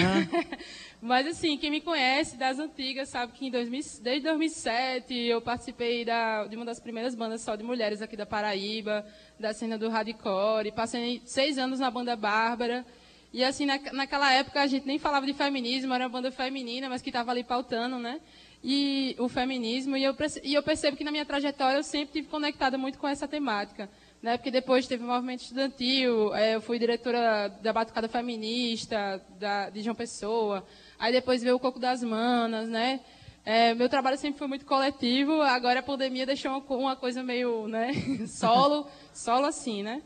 Mas, 1.02 1.26
assim, 1.26 1.58
quem 1.58 1.72
me 1.72 1.82
conhece 1.82 2.38
das 2.38 2.60
antigas 2.60 3.10
sabe 3.10 3.34
que 3.34 3.50
2000, 3.50 3.82
desde 4.04 4.22
2007 4.22 5.16
eu 5.16 5.42
participei 5.42 6.06
da, 6.06 6.46
de 6.46 6.56
uma 6.56 6.64
das 6.64 6.80
primeiras 6.80 7.16
bandas 7.16 7.42
só 7.42 7.56
de 7.56 7.64
mulheres 7.64 8.04
aqui 8.04 8.16
da 8.16 8.26
Paraíba, 8.26 9.04
da 9.40 9.52
cena 9.52 9.80
do 9.80 9.90
hardcore. 9.90 10.72
Passei 10.72 11.20
seis 11.26 11.58
anos 11.58 11.80
na 11.80 11.90
banda 11.90 12.16
Bárbara. 12.16 12.86
E, 13.34 13.44
assim, 13.44 13.66
na, 13.66 13.80
naquela 13.94 14.32
época 14.32 14.62
a 14.62 14.68
gente 14.68 14.86
nem 14.86 15.00
falava 15.00 15.26
de 15.26 15.34
feminismo, 15.34 15.92
era 15.92 16.04
uma 16.04 16.10
banda 16.10 16.32
feminina, 16.32 16.88
mas 16.88 17.02
que 17.02 17.10
estava 17.10 17.32
ali 17.32 17.44
pautando, 17.44 17.98
né? 17.98 18.22
e 18.64 19.16
o 19.18 19.28
feminismo, 19.28 19.98
e 19.98 20.04
eu, 20.04 20.16
e 20.44 20.54
eu 20.54 20.62
percebo 20.62 20.96
que 20.96 21.04
na 21.04 21.12
minha 21.12 21.26
trajetória 21.26 21.78
eu 21.78 21.84
sempre 21.84 22.14
tive 22.14 22.28
conectada 22.28 22.78
muito 22.78 23.00
com 23.00 23.08
essa 23.08 23.28
temática. 23.28 23.90
Né? 24.22 24.38
Porque 24.38 24.52
depois 24.52 24.86
teve 24.86 25.04
o 25.04 25.08
movimento 25.08 25.42
estudantil, 25.42 26.34
é, 26.36 26.54
eu 26.56 26.62
fui 26.62 26.78
diretora 26.78 27.48
da 27.48 27.74
Batucada 27.74 28.08
Feminista, 28.08 29.20
da, 29.40 29.72
de 29.72 29.82
João 29.82 29.96
Pessoa, 29.96 30.64
aí 31.02 31.12
depois 31.12 31.42
veio 31.42 31.56
o 31.56 31.60
Coco 31.60 31.80
das 31.80 32.04
Manas, 32.04 32.70
né? 32.70 33.00
É, 33.44 33.74
meu 33.74 33.90
trabalho 33.90 34.20
sempre 34.20 34.38
foi 34.38 34.48
muito 34.48 34.68
coletivo, 34.68 35.42
agora 35.42 35.80
a 35.80 35.84
pandemia 35.84 36.28
deixou 36.28 36.64
uma, 36.70 36.96
coisa 36.96 37.24
meio 37.24 37.68
né, 37.68 37.92
solo, 38.30 38.86
solo 39.12 39.48
assim, 39.48 39.82
né? 39.82 40.04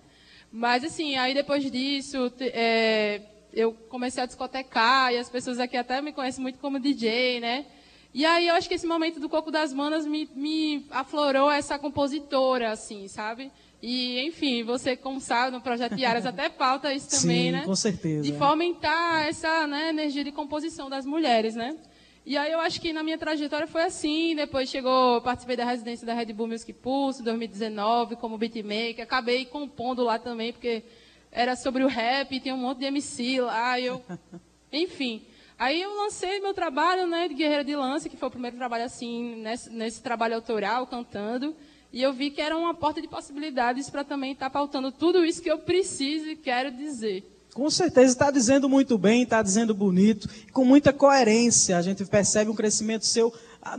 Mas 0.49 0.86
assim, 0.86 1.17
aí 1.17 1.34
depois 1.34 1.69
disso, 1.69 2.31
é, 2.39 3.19
eu 3.51 3.73
comecei 3.89 4.23
a 4.23 4.25
discotecar, 4.25 5.12
e 5.12 5.17
as 5.17 5.29
pessoas 5.29 5.60
aqui 5.60 5.75
até 5.75 6.01
me 6.01 6.13
conhecem 6.13 6.41
muito 6.41 6.60
como 6.60 6.79
DJ, 6.79 7.41
né? 7.41 7.65
E 8.13 8.25
aí 8.25 8.47
eu 8.47 8.55
acho 8.55 8.69
que 8.69 8.75
esse 8.75 8.88
momento 8.88 9.19
do 9.19 9.27
Coco 9.27 9.51
das 9.51 9.73
Manas 9.73 10.05
me, 10.05 10.29
me 10.34 10.86
aflorou 10.89 11.51
essa 11.51 11.77
compositora, 11.77 12.71
assim, 12.71 13.10
sabe? 13.10 13.51
E, 13.81 14.25
enfim, 14.25 14.63
você, 14.63 14.95
como 14.95 15.19
sabe, 15.19 15.51
no 15.51 15.61
Projeto 15.61 15.95
Diárias 15.95 16.25
até 16.25 16.49
pauta 16.49 16.93
isso 16.93 17.09
também, 17.21 17.45
Sim, 17.45 17.51
né? 17.51 17.63
com 17.65 17.75
certeza. 17.75 18.23
De 18.23 18.33
fomentar 18.33 19.27
essa 19.27 19.67
né, 19.67 19.89
energia 19.89 20.23
de 20.23 20.31
composição 20.31 20.89
das 20.89 21.05
mulheres, 21.05 21.55
né? 21.55 21.77
E 22.25 22.35
aí 22.38 22.51
eu 22.51 22.59
acho 22.59 22.81
que 22.81 22.91
na 22.91 23.03
minha 23.03 23.19
trajetória 23.19 23.67
foi 23.67 23.83
assim, 23.83 24.35
depois 24.35 24.67
chegou, 24.69 25.21
participei 25.21 25.55
da 25.55 25.63
residência 25.63 26.07
da 26.07 26.13
Red 26.13 26.33
Bull 26.33 26.47
Music 26.47 26.73
Pulse, 26.73 27.21
2019, 27.21 28.15
como 28.15 28.38
beatmaker, 28.38 29.03
acabei 29.03 29.45
compondo 29.45 30.03
lá 30.03 30.17
também, 30.17 30.51
porque 30.51 30.83
era 31.31 31.55
sobre 31.55 31.83
o 31.83 31.88
rap, 31.88 32.39
tinha 32.39 32.55
um 32.55 32.57
monte 32.57 32.79
de 32.79 32.85
MC 32.85 33.41
lá, 33.41 33.79
eu... 33.79 34.03
Enfim... 34.73 35.25
Aí 35.57 35.81
eu 35.81 35.95
lancei 35.95 36.41
meu 36.41 36.53
trabalho 36.53 37.07
né, 37.07 37.29
de 37.29 37.33
guerreira 37.33 37.63
de 37.63 37.73
lance, 37.75 38.09
que 38.09 38.17
foi 38.17 38.27
o 38.27 38.31
primeiro 38.31 38.57
trabalho 38.57 38.83
assim, 38.83 39.35
nesse, 39.35 39.69
nesse 39.69 40.03
trabalho 40.03 40.35
autoral, 40.35 40.85
cantando. 40.85 41.55
E 41.95 42.03
eu 42.03 42.12
vi 42.12 42.29
que 42.29 42.41
era 42.41 42.58
uma 42.58 42.73
porta 42.73 43.01
de 43.01 43.08
possibilidades 43.08 43.89
para 43.89 44.03
também 44.03 44.34
estar 44.34 44.47
tá 44.47 44.49
pautando 44.49 44.91
tudo 44.91 45.23
isso 45.23 45.41
que 45.41 45.49
eu 45.49 45.60
preciso 45.60 46.27
e 46.27 46.36
quero 46.36 46.69
dizer. 46.69 47.23
Com 47.53 47.69
certeza 47.69 48.12
está 48.12 48.29
dizendo 48.29 48.67
muito 48.67 48.97
bem, 48.97 49.23
está 49.23 49.41
dizendo 49.41 49.73
bonito, 49.73 50.27
com 50.51 50.65
muita 50.65 50.91
coerência. 50.91 51.77
A 51.77 51.81
gente 51.81 52.03
percebe 52.03 52.51
um 52.51 52.53
crescimento 52.53 53.05
seu 53.05 53.34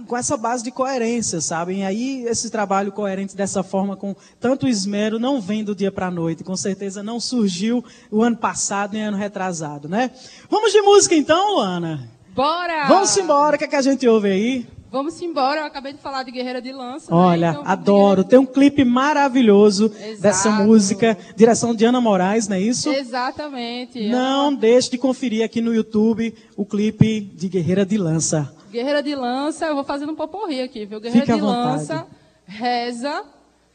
com 0.08 0.16
essa 0.16 0.34
base 0.34 0.64
de 0.64 0.70
coerência, 0.70 1.42
sabem? 1.42 1.80
E 1.80 1.84
aí 1.84 2.24
esse 2.24 2.48
trabalho 2.48 2.90
coerente 2.90 3.36
dessa 3.36 3.62
forma, 3.62 3.98
com 3.98 4.16
tanto 4.40 4.66
esmero, 4.66 5.18
não 5.18 5.38
vem 5.38 5.62
do 5.62 5.74
dia 5.74 5.92
para 5.92 6.06
a 6.06 6.10
noite. 6.10 6.42
Com 6.42 6.56
certeza 6.56 7.02
não 7.02 7.20
surgiu 7.20 7.84
o 8.10 8.22
ano 8.22 8.38
passado 8.38 8.94
nem 8.94 9.02
ano 9.02 9.18
retrasado, 9.18 9.90
né? 9.90 10.10
Vamos 10.48 10.72
de 10.72 10.80
música 10.80 11.14
então, 11.14 11.56
Luana? 11.56 12.10
Bora! 12.34 12.88
Vamos 12.88 13.14
embora, 13.18 13.56
o 13.56 13.58
que, 13.58 13.66
é 13.66 13.68
que 13.68 13.76
a 13.76 13.82
gente 13.82 14.08
ouve 14.08 14.30
aí? 14.30 14.75
Vamos 14.96 15.20
embora, 15.20 15.60
eu 15.60 15.66
acabei 15.66 15.92
de 15.92 15.98
falar 15.98 16.22
de 16.22 16.30
Guerreira 16.30 16.58
de 16.58 16.72
Lança. 16.72 17.14
Né? 17.14 17.20
Olha, 17.20 17.52
né? 17.52 17.58
então, 17.60 17.70
adoro. 17.70 18.24
Tem 18.24 18.38
um 18.38 18.46
clipe 18.46 18.82
maravilhoso 18.82 19.92
Exato. 19.94 20.22
dessa 20.22 20.50
música, 20.50 21.18
direção 21.36 21.74
de 21.74 21.84
Ana 21.84 22.00
Moraes, 22.00 22.48
não 22.48 22.56
é 22.56 22.62
isso? 22.62 22.88
Exatamente. 22.88 24.08
Não 24.08 24.54
deixe 24.54 24.92
de 24.92 24.96
conferir 24.96 25.44
aqui 25.44 25.60
no 25.60 25.74
YouTube 25.74 26.34
o 26.56 26.64
clipe 26.64 27.20
de 27.20 27.46
Guerreira 27.46 27.84
de 27.84 27.98
Lança. 27.98 28.50
Guerreira 28.70 29.02
de 29.02 29.14
Lança, 29.14 29.66
eu 29.66 29.74
vou 29.74 29.84
fazendo 29.84 30.12
um 30.12 30.16
poporri 30.16 30.62
aqui, 30.62 30.86
viu? 30.86 30.98
Guerreira 30.98 31.26
Fique 31.26 31.38
de 31.38 31.44
Lança, 31.44 32.06
Reza, 32.46 33.22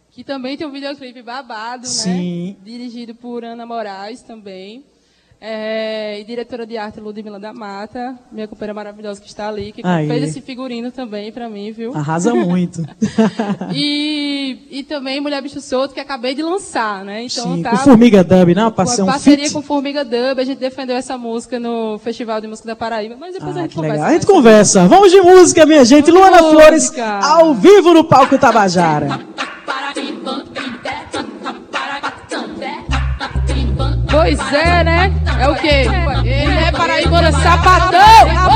que 0.09 0.23
também 0.23 0.57
tem 0.57 0.65
um 0.65 0.71
videoclipe 0.71 1.21
babado, 1.21 1.85
Sim. 1.85 2.47
né? 2.47 2.55
Dirigido 2.63 3.13
por 3.13 3.43
Ana 3.43 3.63
Moraes 3.63 4.23
também. 4.23 4.83
É, 5.43 6.19
e 6.19 6.23
diretora 6.23 6.67
de 6.67 6.77
arte 6.77 6.99
Ludmila 6.99 7.39
da 7.39 7.51
Mata, 7.51 8.15
minha 8.31 8.47
companheira 8.47 8.75
maravilhosa 8.75 9.19
que 9.19 9.27
está 9.27 9.47
ali, 9.47 9.71
que 9.71 9.81
fez 9.81 10.23
esse 10.23 10.39
figurino 10.39 10.91
também 10.91 11.31
para 11.31 11.49
mim, 11.49 11.71
viu? 11.71 11.95
Arrasa 11.95 12.31
muito. 12.31 12.85
e, 13.73 14.59
e 14.69 14.83
também 14.83 15.19
Mulher 15.19 15.41
Bicho 15.41 15.59
Solto, 15.59 15.95
que 15.95 15.99
acabei 15.99 16.35
de 16.35 16.43
lançar, 16.43 17.03
né? 17.03 17.23
Então 17.23 17.55
Sim, 17.55 17.63
tá, 17.63 17.71
com 17.71 17.77
Formiga 17.77 18.23
Dub, 18.23 18.53
não? 18.53 18.71
Passei 18.71 19.03
um 19.03 19.07
parceria 19.07 19.45
fit. 19.45 19.53
com 19.55 19.63
Formiga 19.63 20.05
Dub, 20.05 20.39
a 20.39 20.43
gente 20.43 20.59
defendeu 20.59 20.95
essa 20.95 21.17
música 21.17 21.59
no 21.59 21.97
Festival 21.97 22.39
de 22.39 22.45
Música 22.45 22.67
da 22.67 22.75
Paraíba, 22.75 23.17
mas 23.19 23.33
depois 23.33 23.57
ah, 23.57 23.61
a 23.61 23.63
gente 23.63 23.75
conversa. 23.75 23.95
Legal. 23.95 24.09
A 24.09 24.13
gente 24.13 24.27
conversa. 24.27 24.87
Vamos 24.87 25.11
de 25.11 25.21
música, 25.21 25.65
minha 25.65 25.83
gente. 25.83 26.11
Vamos 26.11 26.29
Luana 26.29 26.37
Flores, 26.51 26.91
ao 26.99 27.55
vivo 27.55 27.95
no 27.95 28.03
palco 28.03 28.37
Tabajara. 28.37 29.19
Pois 34.21 34.53
é, 34.53 34.83
né? 34.83 35.11
É 35.39 35.47
o 35.47 35.55
quê? 35.55 35.87
Ele 36.23 36.53
é 36.53 36.71
paraibana 36.71 37.31
sapatão! 37.31 38.51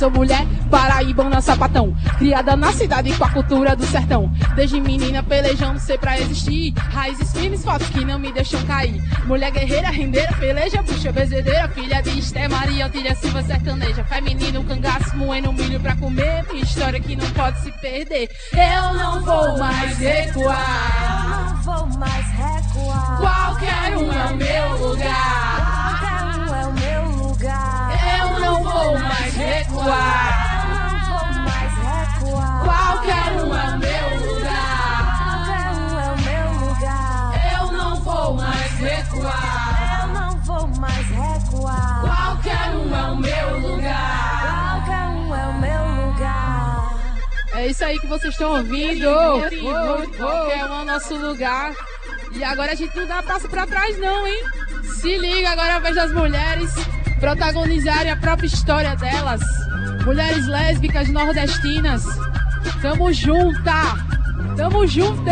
sou 0.00 0.10
mulher 0.10 0.46
paraibana 0.70 1.42
sapatão, 1.42 1.94
criada 2.16 2.56
na 2.56 2.72
cidade 2.72 3.12
com 3.18 3.22
a 3.22 3.28
cultura 3.28 3.76
do 3.76 3.84
sertão. 3.84 4.32
Desde 4.56 4.80
menina 4.80 5.22
pelejando 5.22 5.78
sei 5.78 5.98
pra 5.98 6.18
existir, 6.18 6.72
raízes 6.74 7.30
firmes, 7.32 7.62
fotos 7.62 7.86
que 7.90 8.02
não 8.02 8.18
me 8.18 8.32
deixam 8.32 8.64
cair. 8.64 8.98
Mulher 9.26 9.50
guerreira, 9.50 9.90
rendeira, 9.90 10.32
peleja, 10.38 10.82
puxa, 10.82 11.12
bezedeira, 11.12 11.68
filha 11.68 12.00
de 12.00 12.18
Esté 12.18 12.48
Maria, 12.48 12.86
Otília 12.86 13.14
Silva 13.14 13.42
sertaneja. 13.42 14.02
Feminino, 14.04 14.64
cangaço, 14.64 15.14
moendo 15.18 15.52
milho 15.52 15.78
pra 15.78 15.94
comer, 15.96 16.46
minha 16.50 16.64
história 16.64 16.98
que 16.98 17.14
não 17.14 17.30
pode 17.32 17.60
se 17.60 17.70
perder. 17.72 18.30
Eu 18.54 18.94
não 18.94 19.20
vou 19.20 19.58
mais 19.58 19.98
recuar. 19.98 21.49
Vou 21.62 21.86
mais 21.98 22.26
recuar. 22.26 23.18
Qualquer 23.18 23.96
um 23.96 24.10
é 24.10 24.24
o 24.32 24.36
meu 24.36 24.88
lugar. 24.88 25.98
Qualquer 26.00 26.38
um 26.38 26.54
é 26.54 26.66
o 26.66 26.72
meu 26.72 27.04
lugar. 27.28 27.98
Eu 28.18 28.40
não 28.40 28.62
vou 28.62 28.98
mais 28.98 29.34
recuar. 29.34 30.30
Não 30.70 31.00
vou 31.06 31.42
mais 31.44 31.72
recuar. 31.74 32.64
Qualquer 32.64 33.32
um 33.32 33.54
é 33.54 33.64
o 33.64 33.78
meu 33.78 34.34
lugar. 34.34 35.18
Qualquer 35.18 35.68
um 35.76 35.98
é 35.98 36.10
o 36.12 36.16
meu 36.22 36.68
lugar. 36.68 37.40
Eu 37.52 37.72
não 37.72 37.96
vou 38.00 38.34
mais 38.34 38.72
recuar. 38.78 40.00
Eu 40.00 40.08
não 40.08 40.40
vou 40.40 40.66
mais 40.78 41.06
recuar. 41.08 42.00
Qualquer 42.02 42.70
um 42.70 42.94
é 42.96 43.02
o 43.10 43.16
meu 43.16 43.70
lugar. 43.70 44.19
É 47.60 47.66
isso 47.66 47.84
aí 47.84 48.00
que 48.00 48.06
vocês 48.06 48.32
estão 48.32 48.56
ouvindo. 48.56 49.04
Qualquer 50.16 50.64
um 50.64 50.78
é 50.78 50.82
o 50.82 50.84
nosso 50.86 51.14
lugar. 51.14 51.74
E 52.32 52.42
agora 52.42 52.72
a 52.72 52.74
gente 52.74 52.96
não 52.96 53.06
dá 53.06 53.22
passo 53.22 53.50
pra 53.50 53.66
trás, 53.66 53.98
não, 53.98 54.26
hein? 54.26 54.42
Se 54.98 55.18
liga 55.18 55.50
agora 55.50 55.76
a 55.76 55.78
vez 55.78 55.94
das 55.94 56.10
mulheres 56.10 56.72
protagonizarem 57.18 58.12
a 58.12 58.16
própria 58.16 58.46
história 58.46 58.96
delas. 58.96 59.42
Mulheres 60.06 60.46
lésbicas 60.46 61.10
nordestinas. 61.10 62.02
Tamo 62.80 63.12
junta! 63.12 63.94
Tamo 64.56 64.86
junto! 64.86 65.22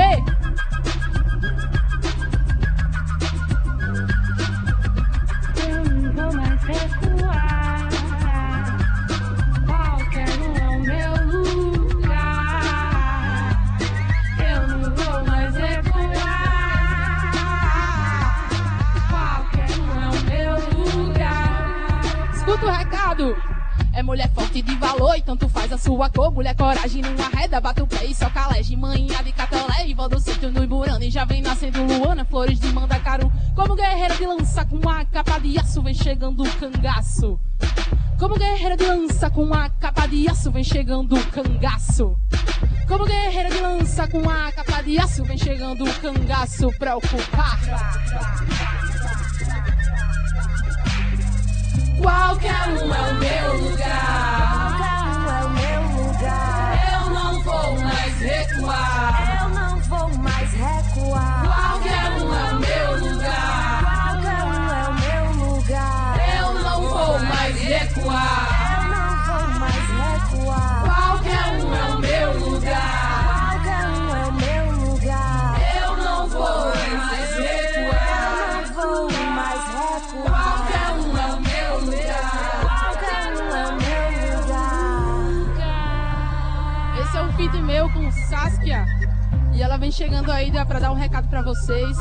Eu 5.67 5.85
não 5.95 6.13
vou 6.13 6.33
mais 6.35 6.98
É 23.93 24.03
mulher 24.03 24.31
forte 24.33 24.63
de 24.63 24.77
valor 24.77 25.17
e 25.17 25.23
tanto 25.23 25.49
faz 25.49 25.73
a 25.73 25.79
sua 25.79 26.09
cor. 26.09 26.31
Mulher 26.31 26.55
coragem 26.55 27.03
numa 27.03 27.29
reda, 27.29 27.61
bate 27.61 27.83
o 27.83 27.87
pé 27.87 28.05
e 28.05 28.15
só 28.15 28.31
calege. 28.31 28.77
Manhã 28.77 29.23
de 29.25 29.33
catolé 29.33 29.87
e 29.89 29.95
do 29.95 30.21
sítio 30.21 30.53
no 30.53 30.63
Iburana. 30.63 31.05
E 31.05 31.11
já 31.11 31.25
vem 31.25 31.43
nascendo 31.43 31.83
Luana, 31.83 32.25
flores 32.25 32.61
de 32.61 32.69
mandacaru. 32.73 33.31
Como 33.57 33.75
guerreira 33.75 34.15
de 34.15 34.25
lança 34.25 34.65
com 34.65 34.89
a 34.89 35.05
capa 35.05 35.41
de 35.41 35.59
aço, 35.59 35.83
vem 35.83 35.95
chegando 35.95 36.45
o 36.45 36.53
cangaço. 36.53 37.41
Como 38.21 38.37
guerreira 38.37 38.77
de 38.77 38.85
lança 38.85 39.29
com 39.31 39.53
a 39.53 39.69
capa 39.69 40.07
de 40.07 40.29
aço, 40.29 40.53
vem 40.53 40.63
chegando 40.63 41.17
o 41.17 41.27
cangaço. 41.27 42.17
Como 42.87 43.05
guerreira 43.05 43.51
de 43.51 43.61
lança 43.61 44.07
com 44.07 44.31
a 44.31 44.53
capa 44.53 44.81
de 44.83 44.97
aço, 44.99 45.25
vem 45.25 45.39
chegando 45.39 45.85
o 45.85 45.95
cangaço 45.95 46.71
pra 46.79 46.97
ocupar. 46.97 47.59
Qualquer 52.01 52.69
um 52.69 52.95
é 52.95 53.01
o 53.01 53.15
meu 53.15 53.71
lugar. 53.71 54.77
Qualquer 54.79 55.05
um 55.15 55.29
é 55.29 55.45
o 55.45 55.51
meu 55.51 56.05
lugar. 56.05 56.69
Eu 56.93 57.11
não 57.11 57.43
vou 57.43 57.81
mais 57.81 58.21
recuar. 58.21 59.41
Eu 59.43 59.49
não 59.49 59.81
vou 59.81 60.09
mais 60.19 60.51
recuar. 60.53 61.43
Qualquer 61.45 62.08
E 89.55 89.63
ela 89.63 89.77
vem 89.77 89.91
chegando 89.91 90.31
aí 90.31 90.51
pra 90.67 90.79
dar 90.79 90.93
um 90.93 90.95
recado 90.95 91.29
pra 91.29 91.43
vocês. 91.43 91.97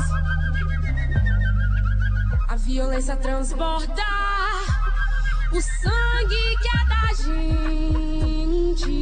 A 2.48 2.56
violência 2.56 3.16
transborda 3.16 4.02
o 5.50 5.60
sangue 5.62 6.56
que 6.60 6.68
é 6.68 6.84
da 6.86 7.06
gente. 7.14 8.96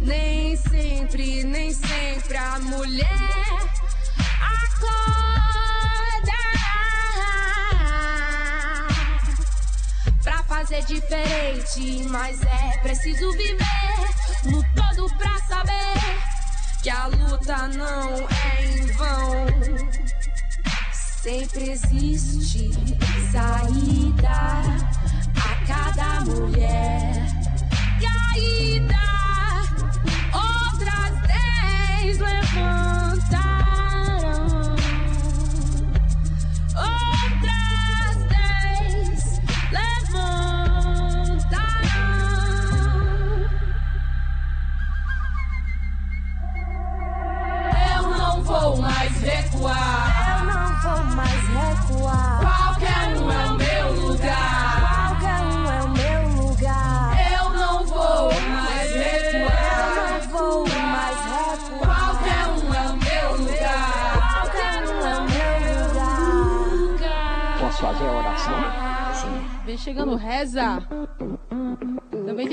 Nem 0.00 0.56
sempre, 0.56 1.44
nem 1.44 1.72
sempre 1.72 2.36
a 2.36 2.58
mulher 2.60 3.06
acorda 4.58 5.20
pra 10.22 10.42
fazer 10.44 10.82
diferente. 10.84 12.06
Mas 12.08 12.40
é 12.42 12.78
preciso 12.82 13.30
viver 13.32 13.66
no 14.46 14.64
todo 14.74 15.14
pra 15.18 15.39
que 16.82 16.88
a 16.88 17.06
luta 17.06 17.68
não 17.68 18.26
é 18.28 18.64
em 18.64 18.86
vão. 18.92 19.46
Sempre 21.22 21.70
existe 21.72 22.70
saída 23.30 24.28
a 25.36 25.66
cada 25.66 26.20
mulher 26.24 27.26
caída. 28.00 28.94
Outras 30.32 31.12
dez 31.28 32.18
levantaram. 32.18 32.89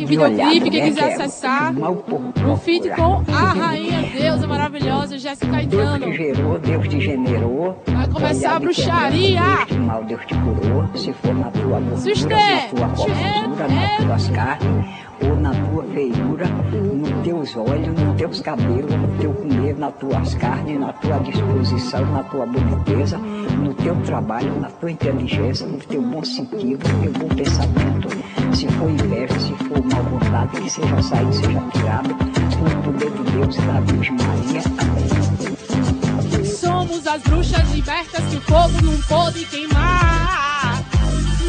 Videoclipe, 0.08 0.70
quem 0.70 0.82
né, 0.82 0.88
quiser 0.88 1.13
acessar. 1.13 1.74
Um 1.78 2.58
feat 2.58 2.88
procurar. 2.88 3.26
com 3.26 3.32
a 3.32 3.54
rainha 3.54 4.02
deusa 4.02 4.48
maravilhosa, 4.48 5.17
Jéssica 5.17 5.52
Deus 5.65 5.84
Caetano. 5.84 6.06
te 6.06 6.17
gerou, 6.17 6.60
Deus 6.60 6.88
te 6.88 7.02
generou. 7.02 7.84
Vai 7.88 8.08
começar 8.08 8.56
a 8.56 8.60
bruxaria. 8.60 9.41
Deus 9.67 9.80
mal, 9.80 10.04
Deus 10.04 10.22
te 10.26 10.36
curou. 10.36 10.88
Se 10.96 11.13
for 11.13 11.36
na 11.36 11.52
tua 11.52 11.80
gordura, 11.80 11.98
Suste. 11.98 12.26
na 12.26 12.62
tua 12.70 12.89
formosura, 12.89 13.67
nas 13.67 13.98
tuas 13.98 14.30
carnes, 14.30 14.86
ou 15.22 15.36
na 15.36 15.52
tua 15.52 15.84
feiura, 15.84 16.48
nos 16.48 17.24
teus 17.24 17.58
olhos, 17.58 18.02
nos 18.02 18.15
teus 18.15 18.41
cabelos, 18.41 18.96
no 18.96 19.08
teu 19.20 19.34
comer, 19.34 19.76
nas 19.78 19.93
tuas 19.96 20.36
carnes, 20.36 20.80
na 20.80 20.93
tua 20.93 21.17
disposição, 21.20 22.06
na 22.12 22.24
tua 22.24 22.46
boniteza, 22.46 23.17
no 23.17 23.74
teu 23.74 23.96
trabalho, 24.04 24.60
na 24.60 24.70
tua 24.70 24.91
inteligência, 24.91 25.65
no 25.65 25.78
teu 25.80 26.02
bom 26.02 26.24
sentido, 26.24 26.88
no 26.88 27.02
teu 27.02 27.12
bom 27.13 27.36
pensamento. 27.36 28.08
Se 28.56 28.67
for 28.67 28.89
inveja, 28.89 29.39
se 29.39 29.54
for 29.54 29.66
mal 29.88 30.04
vontade, 30.04 30.62
que 30.62 30.69
seja 30.69 31.02
saído, 31.02 31.34
seja 31.34 31.62
tirado, 31.73 32.10
por 32.15 32.84
poder 32.84 33.12
de 33.12 33.32
Deus 33.32 33.56
e 33.56 33.62
da 33.62 33.80
Virgem 33.82 34.17
Maria. 34.17 34.62
Amém. 34.80 36.45
Somos 36.45 37.08
as 37.08 37.21
bruxas 37.21 37.71
libertas 37.71 38.23
que 38.30 38.38
o 38.38 38.41
fogo 38.41 38.82
não 38.82 39.02
pôde 39.04 39.45
queimar. 39.45 40.84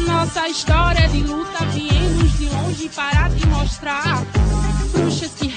Nossa 0.07 0.47
história 0.47 1.07
de 1.09 1.23
luta 1.23 1.65
viemos 1.73 2.37
de 2.37 2.45
longe 2.45 2.89
para 2.89 3.29
te 3.29 3.47
mostrar. 3.47 4.23
Bruxas 4.91 5.31
que 5.35 5.47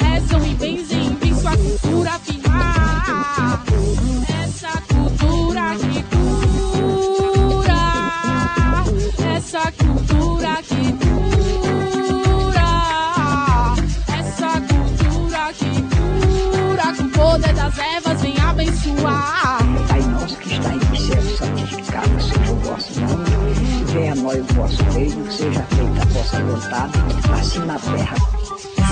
venha 24.32 24.44
a 24.44 24.44
nós 24.44 24.50
o 24.50 24.54
vosso 24.54 24.82
reino, 24.84 25.30
seja 25.30 25.62
feita 25.62 26.02
a 26.02 26.04
vossa 26.06 26.40
vontade, 26.40 26.92
assim 27.40 27.58
na 27.60 27.78
terra. 27.78 28.16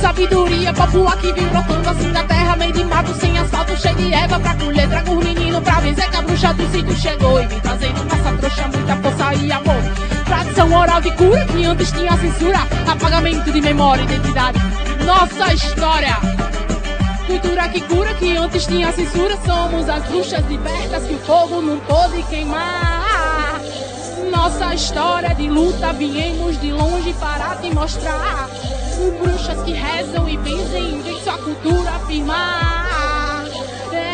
Sabedoria 0.00 0.72
popular 0.72 1.16
que 1.18 1.32
vem 1.32 1.46
brotando 1.48 1.88
assim 1.88 2.12
da 2.12 2.24
terra, 2.24 2.56
meio 2.56 2.72
de 2.72 2.84
mato, 2.84 3.14
sem 3.14 3.38
asfalto, 3.38 3.76
cheio 3.76 3.94
de 3.96 4.12
erva 4.12 4.40
pra 4.40 4.54
colher, 4.54 4.88
traga 4.88 5.10
os 5.10 5.24
meninos 5.24 5.60
pra 5.60 5.80
vencer 5.80 6.10
que 6.10 6.16
a 6.16 6.22
bruxa 6.22 6.54
do 6.54 6.70
sítio 6.70 6.96
chegou 6.96 7.40
e 7.40 7.46
vem 7.46 7.60
trazendo 7.60 8.04
nossa 8.04 8.38
trouxa, 8.38 8.68
muita 8.68 8.96
força 8.96 9.34
e 9.34 9.52
amor. 9.52 9.82
Tradição 10.24 10.72
oral 10.72 11.00
de 11.00 11.10
cura 11.12 11.44
que 11.46 11.64
antes 11.64 11.92
tinha 11.92 12.16
censura, 12.16 12.58
apagamento 12.90 13.52
de 13.52 13.60
memória 13.60 14.02
e 14.02 14.04
identidade. 14.04 14.58
Nossa 15.04 15.52
história! 15.52 16.16
Cultura 17.26 17.68
que 17.68 17.80
cura, 17.82 18.12
que 18.14 18.36
antes 18.36 18.66
tinha 18.66 18.90
censura. 18.92 19.36
Somos 19.44 19.88
as 19.88 20.02
bruxas 20.04 20.44
libertas 20.46 21.04
que 21.04 21.14
o 21.14 21.18
fogo 21.18 21.60
não 21.60 21.78
pôde 21.80 22.22
queimar. 22.24 22.99
Nossa 24.30 24.74
história 24.74 25.34
de 25.34 25.48
luta, 25.48 25.92
viemos 25.92 26.60
de 26.60 26.72
longe 26.72 27.12
para 27.14 27.56
te 27.56 27.74
mostrar. 27.74 28.48
Bruxas 29.20 29.62
que 29.64 29.72
rezam 29.72 30.28
e 30.28 30.36
benzem, 30.36 31.02
vem 31.02 31.20
sua 31.22 31.36
cultura 31.38 31.90
afirmar. 31.90 33.44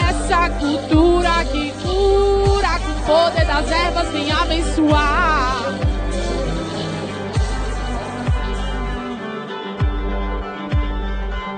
Essa 0.09 0.51
cultura 0.51 1.45
que 1.53 1.73
cura, 1.83 2.79
com 2.81 2.93
o 2.93 3.05
poder 3.07 3.47
das 3.47 3.71
ervas, 3.71 4.09
vem 4.11 4.33
abençoar. 4.33 5.63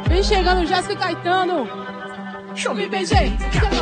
Vem 0.09 0.23
chegando 0.23 0.67
Jéssica 0.67 0.97
Caetano. 0.97 1.88
Show 2.59 2.75
me 2.75 2.89
beijei, 2.89 3.33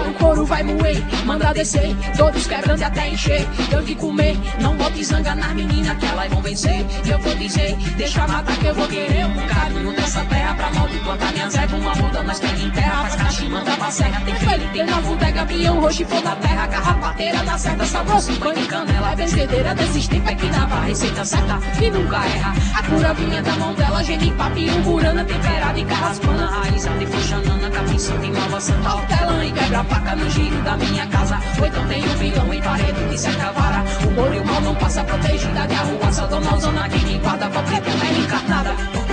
o 0.07 0.12
couro 0.19 0.45
vai 0.45 0.62
moer, 0.62 1.03
manda 1.25 1.51
descer, 1.55 1.97
todos 2.15 2.47
quebrando 2.47 2.83
até 2.83 3.09
encher. 3.09 3.49
Eu 3.73 3.83
que 3.83 3.95
comer, 3.95 4.37
não 4.61 4.77
bote 4.77 5.03
zanga 5.03 5.35
nas 5.35 5.55
meninas 5.55 5.97
que 5.97 6.05
elas 6.05 6.31
vão 6.31 6.43
vencer. 6.43 6.85
Eu 7.07 7.19
vou 7.21 7.35
dizer, 7.37 7.75
deixa 7.97 8.29
matar 8.29 8.55
que 8.59 8.67
eu 8.67 8.75
vou 8.75 8.87
querer 8.87 9.25
um 9.25 9.33
bocadinho 9.33 9.93
dessa 9.93 10.23
terra 10.27 10.55
pra 10.55 10.71
malta 10.73 10.99
plantar 11.07 11.33
minhas 11.33 11.55
ervas. 11.55 11.81
Uma 11.81 11.95
muda 11.95 12.23
nas 12.23 12.39
terras 12.39 12.61
em 12.61 12.71
terra, 12.71 13.03
faz 13.03 13.17
cachimba, 13.17 13.59
manda 13.59 13.77
pra 13.77 13.91
serra. 13.91 14.21
Tem 14.25 14.35
filho, 14.35 14.73
tem 14.73 14.85
na 14.85 15.01
bodega, 15.01 15.41
avião, 15.41 15.81
roxo 15.81 16.03
e 16.03 16.05
da 16.05 16.37
terra. 16.37 16.67
Garrapateira 16.67 17.39
da 17.45 17.59
certa, 17.59 17.85
sabroso, 17.87 18.33
banho 18.33 18.57
de 18.57 18.67
canela. 18.67 19.12
É 19.12 19.17
benzedeira 19.17 19.75
desses 19.75 20.07
tempos 20.07 20.35
que 20.35 20.47
dava 20.49 20.81
receita 20.81 21.25
certa 21.25 21.59
e 21.83 21.91
nunca 21.91 22.17
erra. 22.17 22.55
A 22.79 22.83
cura 22.83 23.15
vinha 23.15 23.43
da 23.43 23.53
mão 23.57 23.73
dela, 23.73 24.05
gene, 24.05 24.33
papinho, 24.33 24.83
burana, 24.83 25.25
temperada 25.25 25.79
e 25.79 25.85
carraspana. 25.85 26.47
Raizada 26.47 27.03
e 27.03 27.07
fuxanana, 27.07 27.71
capim, 27.71 27.99
santa 27.99 28.27
e 28.27 28.31
nova 28.31 28.61
santa 28.66 28.94
hortelã 28.94 29.44
e 29.44 29.52
quebra 29.52 29.85
faca 29.85 30.16
no 30.16 30.29
giro 30.29 30.61
da 30.62 30.76
minha 30.76 31.07
casa. 31.07 31.38
Ou 31.59 31.66
então 31.66 31.87
tem 31.87 32.05
o 32.05 32.16
vilão 32.18 32.52
em 32.52 32.61
parede 32.61 33.05
que 33.09 33.18
cerca 33.18 33.52
vara. 33.52 33.85
O 34.05 34.11
bolo 34.11 34.35
e 34.35 34.38
o 34.40 34.44
mal 34.44 34.61
não 34.61 34.74
passa 34.74 35.05
protegida 35.05 35.66
de 35.66 35.74
arruaça. 35.74 36.26
Dona 36.26 36.59
Zona 36.59 36.88
que 36.88 37.05
me 37.07 37.18
guarda 37.18 37.48
preta 37.48 37.90
é 37.90 38.18
encarnada. 38.18 39.06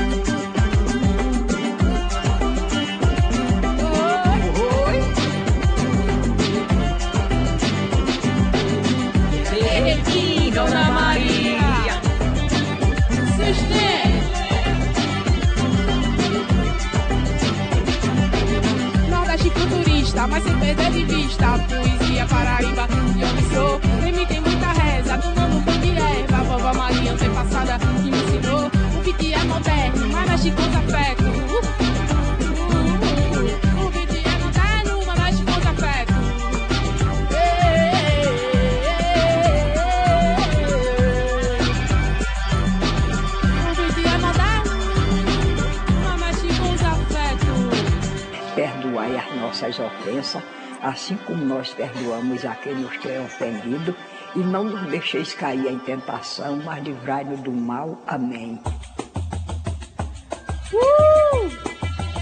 Nós 51.63 51.73
perdoamos 51.73 52.43
a 52.43 52.55
quem 52.55 52.75
nos 52.75 52.97
tem 52.97 53.23
ofendido, 53.23 53.95
e 54.35 54.39
não 54.39 54.65
nos 54.65 54.81
deixeis 54.89 55.33
cair 55.33 55.65
em 55.65 55.79
tentação, 55.79 56.57
mas 56.57 56.83
livrai-nos 56.83 57.39
do 57.39 57.53
mal. 57.53 58.01
Amém. 58.05 58.59
Uh! 60.73 61.49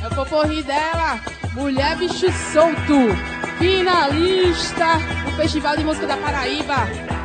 É 0.03 0.07
o 0.07 0.13
poporri 0.13 0.61
dela, 0.61 1.19
Mulher 1.53 1.97
Bicho 1.97 2.31
Solto, 2.53 3.15
finalista 3.57 4.99
do 5.25 5.31
Festival 5.31 5.75
de 5.75 5.85
Música 5.85 6.05
da 6.05 6.17
Paraíba, 6.17 6.75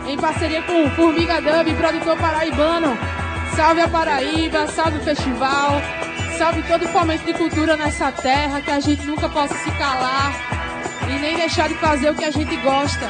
em 0.09 0.17
parceria 0.17 0.63
com 0.63 0.89
Formiga 0.93 1.43
Dub, 1.43 1.77
produtor 1.77 2.17
paraibano. 2.17 2.97
Salve 3.55 3.83
a 3.83 3.89
Paraíba, 3.89 4.67
salve 4.69 4.97
o 4.97 5.03
festival, 5.03 5.73
salve 6.39 6.63
todo 6.63 6.87
o 6.87 6.89
fomento 6.89 7.27
de 7.27 7.35
cultura 7.35 7.77
nessa 7.77 8.11
terra, 8.11 8.63
que 8.63 8.71
a 8.71 8.81
gente 8.81 9.05
nunca 9.05 9.29
possa 9.29 9.55
se 9.55 9.71
calar 9.73 10.56
e 11.09 11.19
nem 11.19 11.37
deixar 11.37 11.69
de 11.69 11.75
fazer 11.75 12.11
o 12.11 12.15
que 12.15 12.25
a 12.25 12.31
gente 12.31 12.57
gosta. 12.57 13.07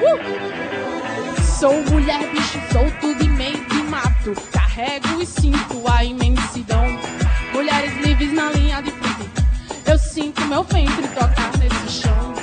Uh! 0.00 1.42
Sou 1.58 1.82
mulher, 1.90 2.30
bicho 2.32 2.60
solto 2.72 3.14
de 3.16 3.28
meio 3.30 3.64
de 3.66 3.82
mato. 3.84 4.32
Carrego 4.52 5.20
e 5.20 5.26
sinto 5.26 5.82
a 5.88 6.04
imensidão. 6.04 6.84
Mulheres 7.52 7.96
livres 8.04 8.32
na 8.32 8.50
linha 8.52 8.80
de 8.82 8.90
frente. 8.90 9.30
Eu 9.86 9.98
sinto 9.98 10.40
meu 10.46 10.62
ventre 10.64 11.08
tocar 11.08 11.50
nesse 11.58 12.02
chão. 12.02 12.34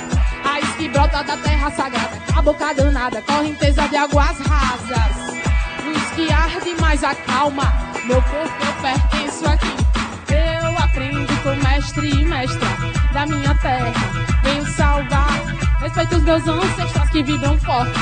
Raiz 0.44 0.68
que 0.76 0.88
brota 0.88 1.22
da 1.22 1.36
terra 1.38 1.70
sagrada. 1.70 2.16
A 2.36 2.42
boca 2.42 2.74
danada, 2.74 3.22
correnteza 3.22 3.88
de 3.88 3.96
águas 3.96 4.38
rasas. 4.40 5.16
Luz 5.84 6.10
que 6.14 6.30
arde, 6.30 6.74
mas 6.80 7.02
acalma. 7.02 7.72
Meu 8.04 8.20
corpo 8.22 8.64
eu 8.66 8.72
pertenço 8.82 9.48
aqui. 9.48 9.76
Eu 10.28 10.78
aprendo 10.78 11.42
com 11.42 11.54
mestre 11.68 12.10
e 12.10 12.24
mestra 12.24 12.95
da 13.16 13.24
minha 13.24 13.54
terra. 13.54 13.92
Venho 14.42 14.66
salvar. 14.66 15.40
Respeito 15.80 16.16
os 16.16 16.22
meus 16.22 16.46
ancestrais 16.46 17.10
que 17.10 17.22
vibram 17.22 17.58
forte 17.60 17.98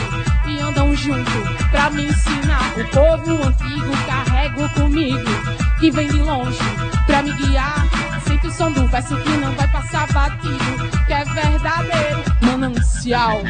e 0.46 0.58
andam 0.58 0.94
junto 0.96 1.30
pra 1.70 1.88
me 1.90 2.06
ensinar. 2.06 2.72
O 2.76 2.84
povo 2.90 3.46
antigo 3.46 3.92
carrego 4.08 4.68
comigo, 4.70 5.30
que 5.78 5.90
vem 5.92 6.08
de 6.08 6.18
longe 6.18 6.58
pra 7.06 7.22
me 7.22 7.32
guiar. 7.34 7.86
Sinto 8.26 8.48
o 8.48 8.52
som 8.52 8.72
do 8.72 8.88
verso 8.88 9.16
que 9.16 9.28
não 9.36 9.52
vai 9.52 9.68
passar 9.68 10.12
batido, 10.12 11.04
que 11.06 11.12
é 11.12 11.24
verdadeiro 11.24 12.24
manancial. 12.40 13.40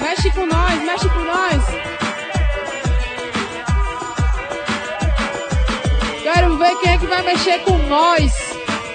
Mexe 0.00 0.30
com 0.32 0.46
nós, 0.46 0.82
mexe 0.82 1.08
com 1.08 1.24
nós. 1.24 1.91
Ver 6.62 6.76
quem 6.76 6.92
é 6.92 6.98
que 6.98 7.06
vai 7.06 7.22
mexer 7.22 7.58
com 7.60 7.76
nós 7.88 8.32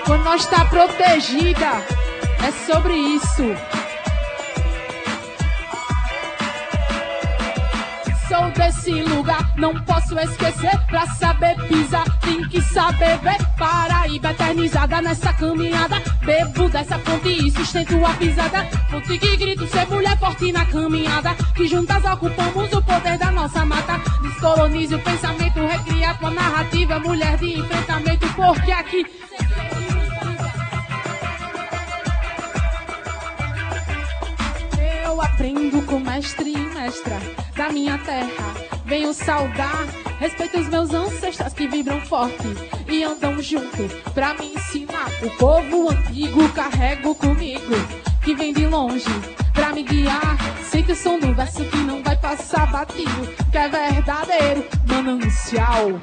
quando 0.06 0.24
nós 0.24 0.42
está 0.42 0.64
protegida. 0.66 1.84
É 2.46 2.72
sobre 2.72 2.94
isso. 2.94 3.44
Sou 8.28 8.52
desse 8.52 8.92
lugar, 8.92 9.54
não 9.58 9.74
posso 9.84 10.18
esquecer. 10.20 10.78
Pra 10.88 11.06
saber 11.16 11.56
pisar, 11.68 12.06
tem 12.20 12.42
que 12.50 12.62
saber 12.62 13.18
ver. 13.20 13.38
Paraíba 13.58 14.32
eternizada 14.32 15.02
nessa 15.02 15.34
caminhada. 15.34 16.02
Bebo 16.24 16.70
dessa 16.70 17.00
fonte 17.00 17.30
e 17.30 17.52
sustento 17.52 18.06
a 18.06 18.14
pisada. 18.14 18.66
Fonte 18.90 19.18
que 19.18 19.38
grito 19.38 19.66
ser 19.68 19.88
mulher 19.88 20.18
forte 20.20 20.52
na 20.52 20.66
caminhada. 20.66 21.36
Que 21.56 21.68
juntas 21.68 22.04
ocupamos 22.04 22.72
o 22.72 22.82
poder 22.82 23.18
da 23.18 23.32
nossa 23.32 23.66
mata. 23.66 24.00
Descolonize 24.22 24.96
o 24.96 25.00
pensamento, 25.00 25.57
recria 25.88 26.14
tua 26.16 26.30
narrativa. 26.30 27.00
Mulher 27.00 27.38
de 27.38 27.60
enfrentamento, 27.60 28.28
porque 28.36 28.72
aqui. 28.72 29.06
Eu 35.04 35.22
aprendo 35.22 35.86
com 35.86 36.00
mestre 36.00 36.52
e 36.52 36.58
mestra 36.58 37.18
da 37.56 37.70
minha 37.70 37.98
terra. 38.00 38.68
Venho 38.86 39.14
saudar, 39.14 39.86
respeito 40.20 40.60
os 40.60 40.68
meus 40.70 40.94
ancestrais 40.94 41.54
que 41.54 41.68
vibram 41.68 42.00
forte 42.02 42.48
e 42.88 43.04
andam 43.04 43.42
junto 43.42 43.88
pra 44.14 44.34
me 44.36 44.54
ensinar. 44.54 45.10
O 45.22 45.30
povo 45.32 45.90
antigo 45.90 46.48
carrego 46.50 47.14
comigo, 47.16 47.74
que 48.24 48.34
vem 48.34 48.54
de 48.54 48.66
longe 48.66 49.06
pra 49.68 49.74
me 49.74 49.84
guiar. 49.84 50.38
Sei 50.70 50.84
que 50.84 50.94
o 50.94 50.96
som 50.96 51.20
do 51.20 51.34
verso 51.34 51.64
que 51.66 51.78
não 51.78 52.02
vai 52.02 52.16
passar 52.18 52.72
batido, 52.72 53.28
que 53.52 53.58
é 53.58 53.68
verdadeiro 53.68 54.66
manancial. 54.88 56.00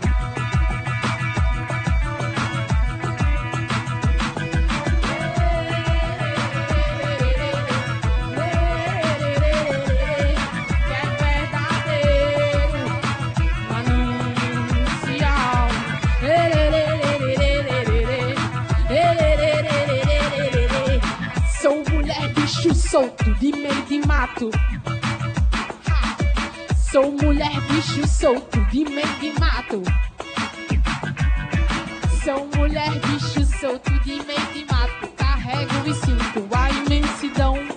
Solto, 22.95 23.35
de 23.41 23.51
meio 23.51 23.83
de 23.87 24.07
mato. 24.07 24.51
Sou 26.93 27.11
mulher, 27.11 27.61
bicho 27.63 28.07
solto, 28.07 28.65
de 28.67 28.85
meio 28.85 29.19
de 29.19 29.33
mato. 29.41 29.83
Sou 32.23 32.49
mulher, 32.57 32.93
bicho 33.01 33.45
solto, 33.59 33.91
de 34.05 34.23
meio 34.23 34.47
de 34.53 34.65
mato. 34.73 35.09
Carrego 35.17 35.91
e 35.91 35.95
sinto 35.95 36.49
a 36.57 36.71
imensidão. 36.71 37.74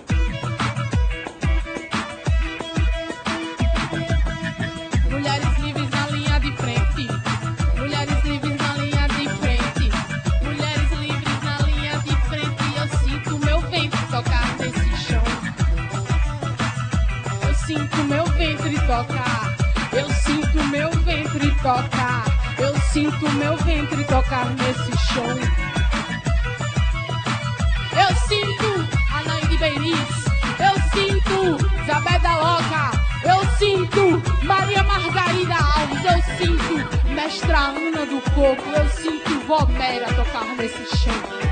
Ventre 18.37 18.79
tocar. 18.81 19.55
Eu 19.91 20.09
sinto 20.11 20.63
meu 20.65 20.91
ventre 20.91 21.51
tocar. 21.55 22.25
Eu 22.59 22.79
sinto 22.91 23.29
meu 23.33 23.57
ventre 23.57 24.03
tocar 24.03 24.45
nesse 24.51 24.91
chão. 25.11 25.37
Eu 27.93 28.15
sinto 28.27 28.87
Anaíde 29.13 29.57
Beiriz. 29.57 30.25
Eu 30.59 30.75
sinto 30.93 31.57
Zabé 31.87 32.19
Loca. 32.35 32.91
Eu 33.23 33.57
sinto 33.57 34.45
Maria 34.45 34.83
Margarida 34.83 35.55
Alves. 35.55 36.05
Eu 36.05 36.37
sinto 36.37 37.09
Mestra 37.09 37.57
Ana 37.57 38.05
do 38.05 38.21
Coco. 38.31 38.69
Eu 38.69 38.87
sinto 38.89 39.39
Vomera 39.47 40.13
tocar 40.13 40.45
nesse 40.57 40.97
chão. 40.97 41.46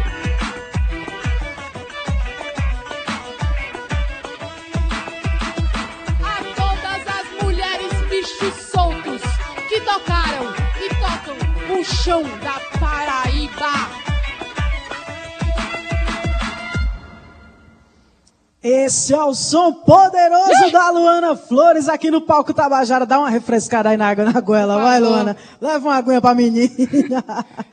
Tocam 12.06 12.22
o 12.22 12.40
chão 12.44 12.65
Esse 18.68 19.14
é 19.14 19.24
o 19.24 19.36
som 19.36 19.72
poderoso 19.72 20.72
da 20.72 20.90
Luana 20.90 21.36
Flores 21.36 21.88
aqui 21.88 22.10
no 22.10 22.20
palco 22.20 22.52
Tabajara. 22.52 23.06
Dá 23.06 23.20
uma 23.20 23.30
refrescada 23.30 23.90
aí 23.90 23.98
na 23.98 24.10
água 24.10 24.26
na 24.26 24.42
goela, 24.42 24.82
vai. 24.82 25.00
Luana. 25.00 25.38
Leva 25.62 25.88
uma 25.88 25.96
aguinha 25.96 26.20
pra 26.20 26.34
menina. 26.34 27.24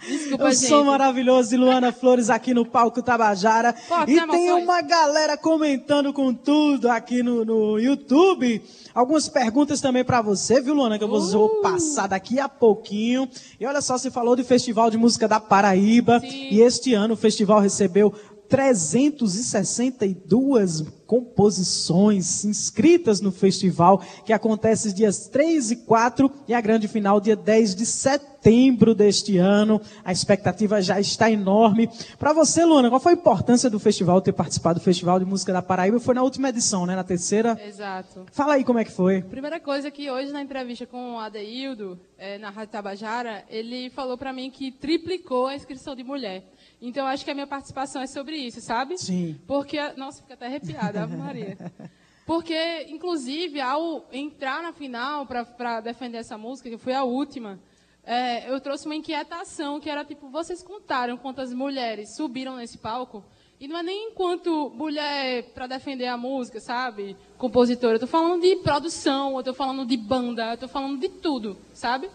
Desculpa, 0.07 0.48
o 0.48 0.52
som 0.52 0.66
gente. 0.81 0.85
maravilhoso 0.85 1.48
de 1.48 1.57
Luana 1.57 1.92
Flores 1.92 2.28
aqui 2.28 2.52
no 2.52 2.66
palco 2.66 3.00
Tabajara. 3.02 3.72
Forte 3.72 4.12
e 4.12 4.18
emoções. 4.18 4.38
tem 4.38 4.52
uma 4.52 4.83
galera 4.83 5.35
comentando 5.38 6.12
com 6.12 6.35
tudo 6.35 6.90
aqui 6.90 7.22
no, 7.22 7.42
no 7.42 7.78
YouTube. 7.78 8.62
Algumas 8.94 9.31
perguntas 9.31 9.81
também 9.81 10.05
pra 10.05 10.20
você, 10.20 10.61
viu, 10.61 10.74
Luana? 10.74 10.98
Que 10.98 11.05
eu 11.05 11.09
vou 11.09 11.22
Uh. 11.22 11.62
passar 11.62 12.07
daqui 12.07 12.38
a 12.38 12.50
pouquinho. 12.50 13.26
E 13.59 13.64
olha 13.64 13.81
só, 13.81 13.96
você 13.96 14.11
falou 14.11 14.37
do 14.37 14.44
Festival 14.44 14.90
de 14.90 14.98
Música 14.98 15.26
da 15.26 15.40
Paraíba. 15.40 16.20
Sim. 16.20 16.48
E 16.50 16.61
este 16.61 16.92
ano 16.92 17.14
o 17.14 17.16
festival 17.16 17.61
recebeu 17.61 18.12
362 18.52 20.84
composições 21.06 22.44
inscritas 22.44 23.20
no 23.20 23.32
festival, 23.32 24.00
que 24.24 24.32
acontece 24.32 24.94
dias 24.94 25.26
3 25.28 25.72
e 25.72 25.76
4 25.76 26.30
e 26.48 26.54
a 26.54 26.60
grande 26.60 26.86
final 26.86 27.20
dia 27.20 27.34
10 27.36 27.74
de 27.74 27.84
setembro 27.86 28.94
deste 28.94 29.38
ano. 29.38 29.80
A 30.04 30.12
expectativa 30.12 30.82
já 30.82 31.00
está 31.00 31.30
enorme. 31.30 31.88
Para 32.18 32.32
você, 32.32 32.64
Luana, 32.64 32.88
qual 32.88 33.00
foi 33.00 33.12
a 33.12 33.16
importância 33.16 33.70
do 33.70 33.78
festival, 33.78 34.20
ter 34.20 34.32
participado 34.32 34.80
do 34.80 34.82
Festival 34.82 35.18
de 35.18 35.24
Música 35.24 35.52
da 35.52 35.60
Paraíba? 35.60 36.00
Foi 36.00 36.14
na 36.14 36.22
última 36.22 36.48
edição, 36.48 36.86
né? 36.86 36.96
Na 36.96 37.04
terceira. 37.04 37.60
Exato. 37.66 38.24
Fala 38.32 38.54
aí 38.54 38.64
como 38.64 38.78
é 38.78 38.84
que 38.84 38.92
foi. 38.92 39.22
Primeira 39.22 39.60
coisa 39.60 39.90
que 39.90 40.10
hoje 40.10 40.32
na 40.32 40.40
entrevista 40.42 40.86
com 40.86 41.16
o 41.16 41.18
Adeildo, 41.18 42.00
eh, 42.18 42.38
na 42.38 42.48
Rádio 42.50 42.72
Tabajara, 42.72 43.44
ele 43.50 43.90
falou 43.90 44.16
para 44.16 44.32
mim 44.32 44.50
que 44.50 44.72
triplicou 44.72 45.46
a 45.46 45.54
inscrição 45.54 45.94
de 45.94 46.04
mulher. 46.04 46.42
Então, 46.85 47.07
acho 47.07 47.25
que 47.25 47.31
a 47.31 47.35
minha 47.35 47.47
participação 47.47 48.03
é 48.03 48.09
sobre 48.09 48.37
isso, 48.37 48.61
sabe? 48.61 48.99
Sim. 48.99 49.40
Porque, 49.47 49.79
nossa, 49.92 50.21
fica 50.21 50.35
até 50.35 50.47
arrepiada, 50.47 51.05
Ave 51.05 51.16
Maria. 51.16 51.57
Porque, 52.27 52.87
inclusive, 52.88 53.61
ao 53.61 54.05
entrar 54.12 54.61
na 54.64 54.73
final 54.73 55.25
para 55.25 55.81
defender 55.81 56.18
essa 56.18 56.37
música, 56.37 56.68
que 56.68 56.77
foi 56.77 56.92
a 56.92 57.05
última, 57.05 57.61
eh, 58.05 58.51
eu 58.51 58.61
trouxe 58.61 58.87
uma 58.87 58.97
inquietação, 58.97 59.79
que 59.79 59.88
era 59.88 60.05
tipo, 60.05 60.29
vocês 60.29 60.61
contaram 60.61 61.16
quantas 61.16 61.55
mulheres 61.55 62.16
subiram 62.16 62.57
nesse 62.57 62.79
palco? 62.79 63.25
E 63.61 63.68
não 63.68 63.79
é 63.79 63.83
nem 63.85 64.09
enquanto 64.09 64.71
mulher 64.71 65.53
para 65.55 65.68
defender 65.68 66.09
a 66.09 66.16
música, 66.16 66.59
sabe? 66.59 67.16
Compositora. 67.38 67.95
Eu 67.95 68.01
tô 68.01 68.09
falando 68.09 68.42
de 68.42 68.57
produção, 68.57 69.37
eu 69.37 69.42
tô 69.45 69.55
falando 69.55 69.87
de 69.87 69.97
banda, 69.97 70.51
eu 70.51 70.59
tô 70.59 70.66
falando 70.66 70.99
de 70.99 71.09
tudo, 71.09 71.57
sabe? 71.73 72.11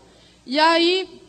E 0.46 0.60
aí, 0.60 1.22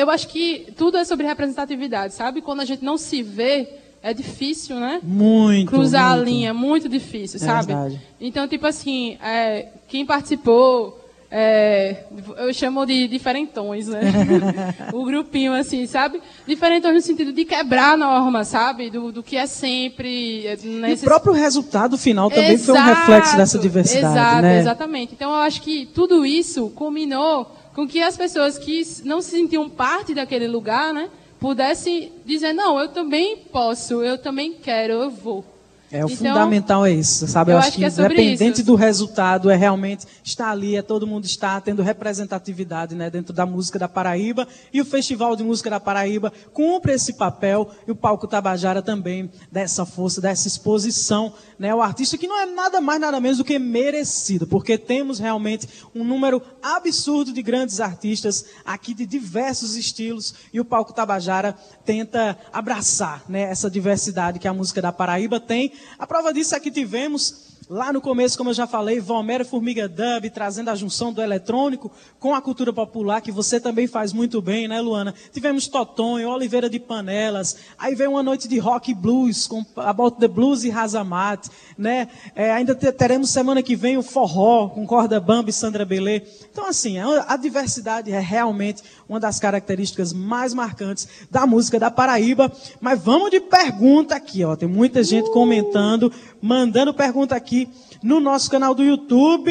eu 0.00 0.10
acho 0.10 0.28
que 0.28 0.72
tudo 0.76 0.96
é 0.98 1.04
sobre 1.04 1.26
representatividade, 1.26 2.14
sabe? 2.14 2.40
Quando 2.40 2.60
a 2.60 2.64
gente 2.64 2.84
não 2.84 2.96
se 2.96 3.22
vê, 3.22 3.68
é 4.02 4.14
difícil, 4.14 4.76
né? 4.76 5.00
Muito. 5.02 5.68
Cruzar 5.70 6.10
muito. 6.10 6.22
a 6.22 6.24
linha, 6.24 6.48
é 6.50 6.52
muito 6.52 6.88
difícil, 6.88 7.36
É 7.36 7.44
sabe? 7.44 7.66
verdade. 7.66 8.00
Então, 8.20 8.46
tipo 8.46 8.66
assim, 8.66 9.16
é, 9.22 9.66
quem 9.88 10.06
participou, 10.06 11.04
é, 11.30 12.04
eu 12.38 12.54
chamo 12.54 12.86
de 12.86 13.06
diferentões, 13.08 13.86
né? 13.88 14.00
o 14.94 15.04
grupinho, 15.04 15.52
assim, 15.52 15.86
sabe? 15.86 16.20
Diferentões 16.46 16.94
no 16.94 17.00
sentido 17.02 17.32
de 17.32 17.44
quebrar 17.44 17.94
a 17.94 17.96
norma, 17.96 18.44
sabe? 18.44 18.88
Do, 18.88 19.12
do 19.12 19.22
que 19.22 19.36
é 19.36 19.46
sempre. 19.46 20.46
é, 20.46 20.56
E 20.62 20.68
o 20.68 20.80
nesses- 20.80 21.04
próprio 21.04 21.32
resultado 21.34 21.98
final 21.98 22.30
também 22.30 22.56
foi 22.56 22.74
um 22.74 22.78
Exato, 22.78 23.00
reflexo 23.00 23.36
dessa 23.36 23.58
diversidade, 23.58 24.14
Exato, 24.16 24.42
né? 24.42 24.58
exatamente. 24.60 25.12
Então, 25.14 25.30
eu 25.30 25.36
acho 25.40 25.60
que 25.60 25.86
tudo 25.86 26.24
isso 26.24 26.70
culminou 26.70 27.54
com 27.78 27.86
que 27.86 28.02
as 28.02 28.16
pessoas 28.16 28.58
que 28.58 28.82
não 29.04 29.22
se 29.22 29.30
sentiam 29.30 29.70
parte 29.70 30.12
daquele 30.12 30.48
lugar, 30.48 30.92
né? 30.92 31.08
Pudessem 31.38 32.10
dizer, 32.26 32.52
não, 32.52 32.76
eu 32.76 32.88
também 32.88 33.36
posso, 33.36 34.02
eu 34.02 34.18
também 34.18 34.52
quero, 34.52 34.94
eu 34.94 35.08
vou. 35.08 35.44
É, 35.90 36.04
o 36.04 36.08
Então, 36.08 36.16
fundamental 36.16 36.84
é 36.84 36.92
isso, 36.92 37.26
sabe? 37.26 37.50
Eu, 37.50 37.54
eu 37.54 37.58
acho 37.58 37.68
acho 37.68 37.76
que, 37.78 37.90
que 37.90 38.00
é 38.00 38.04
independente 38.04 38.56
isso. 38.56 38.64
do 38.64 38.74
resultado, 38.74 39.48
é 39.48 39.56
realmente 39.56 40.06
estar 40.22 40.50
ali, 40.50 40.76
é 40.76 40.82
todo 40.82 41.06
mundo 41.06 41.24
estar 41.24 41.60
tendo 41.62 41.82
representatividade 41.82 42.94
né, 42.94 43.08
dentro 43.08 43.32
da 43.32 43.46
música 43.46 43.78
da 43.78 43.88
Paraíba. 43.88 44.46
E 44.72 44.80
o 44.80 44.84
Festival 44.84 45.34
de 45.34 45.42
Música 45.42 45.70
da 45.70 45.80
Paraíba 45.80 46.32
cumpre 46.52 46.92
esse 46.92 47.14
papel 47.14 47.70
e 47.86 47.90
o 47.90 47.96
Palco 47.96 48.26
Tabajara 48.26 48.82
também 48.82 49.30
dessa 49.50 49.86
força, 49.86 50.20
dessa 50.20 50.46
exposição. 50.46 51.32
Né, 51.58 51.74
o 51.74 51.82
artista 51.82 52.18
que 52.18 52.28
não 52.28 52.38
é 52.38 52.46
nada 52.46 52.80
mais, 52.80 53.00
nada 53.00 53.20
menos 53.20 53.38
do 53.38 53.44
que 53.44 53.58
merecido, 53.58 54.46
porque 54.46 54.76
temos 54.76 55.18
realmente 55.18 55.68
um 55.94 56.04
número 56.04 56.42
absurdo 56.62 57.32
de 57.32 57.42
grandes 57.42 57.80
artistas 57.80 58.44
aqui 58.64 58.94
de 58.94 59.06
diversos 59.06 59.74
estilos 59.74 60.34
e 60.52 60.60
o 60.60 60.64
Palco 60.64 60.92
Tabajara 60.92 61.56
tenta 61.84 62.38
abraçar 62.52 63.24
né, 63.28 63.42
essa 63.42 63.70
diversidade 63.70 64.38
que 64.38 64.46
a 64.46 64.52
música 64.52 64.82
da 64.82 64.92
Paraíba 64.92 65.40
tem. 65.40 65.72
A 65.98 66.06
prova 66.06 66.32
disso 66.32 66.54
é 66.54 66.60
que 66.60 66.70
tivemos 66.70 67.47
Lá 67.70 67.92
no 67.92 68.00
começo, 68.00 68.38
como 68.38 68.48
eu 68.48 68.54
já 68.54 68.66
falei, 68.66 68.98
Valmera 68.98 69.44
Formiga 69.44 69.86
Dub, 69.86 70.30
trazendo 70.32 70.70
a 70.70 70.74
junção 70.74 71.12
do 71.12 71.20
eletrônico 71.20 71.90
com 72.18 72.34
a 72.34 72.40
cultura 72.40 72.72
popular, 72.72 73.20
que 73.20 73.30
você 73.30 73.60
também 73.60 73.86
faz 73.86 74.10
muito 74.10 74.40
bem, 74.40 74.66
né, 74.66 74.80
Luana? 74.80 75.14
Tivemos 75.34 75.68
Totonho, 75.68 76.30
Oliveira 76.30 76.70
de 76.70 76.80
Panelas, 76.80 77.56
aí 77.78 77.94
veio 77.94 78.12
uma 78.12 78.22
noite 78.22 78.48
de 78.48 78.58
rock 78.58 78.94
blues, 78.94 79.46
com 79.46 79.62
About 79.76 80.16
the 80.18 80.26
Blues 80.26 80.64
e 80.64 80.70
Razamat, 80.70 81.46
né? 81.76 82.08
É, 82.34 82.50
ainda 82.52 82.74
te- 82.74 82.90
teremos 82.90 83.28
semana 83.28 83.62
que 83.62 83.76
vem 83.76 83.98
o 83.98 84.02
forró, 84.02 84.70
com 84.70 84.86
Corda 84.86 85.20
Bamba 85.20 85.50
e 85.50 85.52
Sandra 85.52 85.84
Belê. 85.84 86.22
Então, 86.50 86.66
assim, 86.66 86.96
a 86.98 87.26
a 87.28 87.36
diversidade 87.36 88.10
é 88.10 88.18
realmente 88.18 88.82
uma 89.06 89.20
das 89.20 89.38
características 89.38 90.14
mais 90.14 90.54
marcantes 90.54 91.06
da 91.30 91.46
música 91.46 91.78
da 91.78 91.90
Paraíba. 91.90 92.50
Mas 92.80 92.98
vamos 93.02 93.30
de 93.30 93.40
pergunta 93.40 94.14
aqui, 94.14 94.42
ó. 94.42 94.56
Tem 94.56 94.68
muita 94.68 95.02
gente 95.04 95.30
comentando, 95.30 96.10
mandando 96.40 96.94
pergunta 96.94 97.34
aqui 97.36 97.57
no 98.02 98.20
nosso 98.20 98.50
canal 98.50 98.74
do 98.74 98.84
YouTube. 98.84 99.50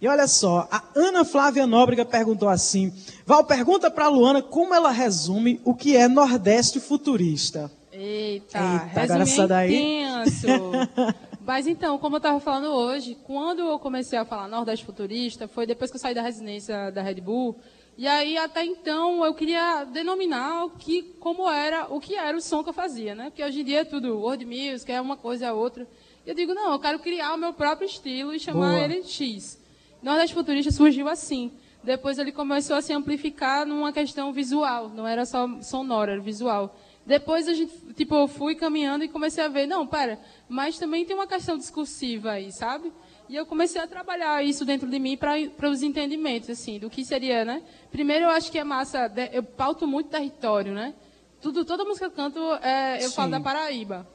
E 0.00 0.08
olha 0.08 0.26
só, 0.26 0.68
a 0.70 0.82
Ana 0.94 1.24
Flávia 1.24 1.66
Nóbrega 1.66 2.04
perguntou 2.04 2.48
assim: 2.48 2.92
Val, 3.24 3.44
pergunta 3.44 3.90
para 3.90 4.08
Luana 4.08 4.42
como 4.42 4.74
ela 4.74 4.90
resume 4.90 5.60
o 5.64 5.74
que 5.74 5.96
é 5.96 6.08
Nordeste 6.08 6.80
futurista. 6.80 7.70
Eita, 7.92 8.58
Eita, 8.58 9.02
agora 9.02 9.22
essa 9.22 9.46
daí. 9.46 9.74
intenso. 9.74 10.46
Mas 11.46 11.68
então, 11.68 11.96
como 11.96 12.16
eu 12.16 12.18
estava 12.18 12.40
falando 12.40 12.72
hoje, 12.72 13.16
quando 13.22 13.60
eu 13.60 13.78
comecei 13.78 14.18
a 14.18 14.24
falar 14.24 14.48
Nordeste 14.48 14.84
Futurista, 14.84 15.46
foi 15.46 15.64
depois 15.64 15.92
que 15.92 15.96
eu 15.96 16.00
saí 16.00 16.12
da 16.12 16.20
residência 16.20 16.90
da 16.90 17.00
Red 17.02 17.20
Bull. 17.20 17.56
E 17.96 18.06
aí, 18.06 18.36
até 18.36 18.64
então, 18.64 19.24
eu 19.24 19.32
queria 19.32 19.84
denominar 19.84 20.64
o 20.64 20.70
que, 20.70 21.02
como 21.20 21.48
era, 21.48 21.86
o 21.88 22.00
que 22.00 22.16
era 22.16 22.36
o 22.36 22.40
som 22.40 22.64
que 22.64 22.70
eu 22.70 22.74
fazia, 22.74 23.14
né? 23.14 23.30
Porque 23.30 23.44
hoje 23.44 23.60
em 23.60 23.64
dia 23.64 23.80
é 23.80 23.84
tudo 23.84 24.18
world 24.18 24.44
music, 24.44 24.90
é 24.90 25.00
uma 25.00 25.16
coisa 25.16 25.46
é 25.46 25.52
outra. 25.52 25.86
Eu 26.26 26.34
digo, 26.34 26.52
não, 26.52 26.72
eu 26.72 26.78
quero 26.80 26.98
criar 26.98 27.34
o 27.34 27.38
meu 27.38 27.52
próprio 27.52 27.86
estilo 27.86 28.34
e 28.34 28.40
chamar 28.40 28.72
Boa. 28.72 28.84
ele 28.84 29.04
X. 29.04 29.62
Nordeste 30.02 30.34
Futurista 30.34 30.72
surgiu 30.72 31.08
assim. 31.08 31.52
Depois 31.84 32.18
ele 32.18 32.32
começou 32.32 32.74
a 32.74 32.82
se 32.82 32.92
amplificar 32.92 33.64
numa 33.64 33.92
questão 33.92 34.32
visual, 34.32 34.88
não 34.88 35.06
era 35.06 35.24
só 35.24 35.48
sonora, 35.62 36.12
era 36.12 36.20
visual. 36.20 36.76
depois 37.06 37.46
a 37.46 37.54
gente, 37.54 37.72
tipo, 37.94 38.16
eu 38.16 38.26
fui 38.26 38.56
caminhando 38.56 39.04
e 39.04 39.08
comecei 39.08 39.44
a 39.44 39.48
ver, 39.48 39.68
não, 39.68 39.86
pera, 39.86 40.18
mas 40.48 40.76
também 40.76 41.04
tem 41.04 41.14
uma 41.14 41.28
questão 41.28 41.56
discursiva 41.56 42.32
aí, 42.32 42.50
sabe? 42.50 42.92
E 43.28 43.36
eu 43.36 43.46
comecei 43.46 43.80
a 43.80 43.86
trabalhar 43.86 44.44
isso 44.44 44.64
dentro 44.64 44.90
de 44.90 44.98
mim 44.98 45.16
para 45.16 45.70
os 45.70 45.80
entendimentos, 45.80 46.50
assim, 46.50 46.80
do 46.80 46.90
que 46.90 47.04
seria, 47.04 47.44
né? 47.44 47.62
Primeiro, 47.92 48.24
eu 48.24 48.30
acho 48.30 48.50
que 48.50 48.58
é 48.58 48.64
massa, 48.64 49.12
eu 49.32 49.44
pauto 49.44 49.86
muito 49.86 50.10
território, 50.10 50.72
né? 50.72 50.92
Tudo, 51.40 51.64
toda 51.64 51.84
música 51.84 52.10
que 52.10 52.12
eu 52.12 52.16
canto, 52.16 52.40
é, 52.64 52.96
eu 52.96 53.10
Sim. 53.10 53.14
falo 53.14 53.30
da 53.30 53.38
Paraíba. 53.38 54.08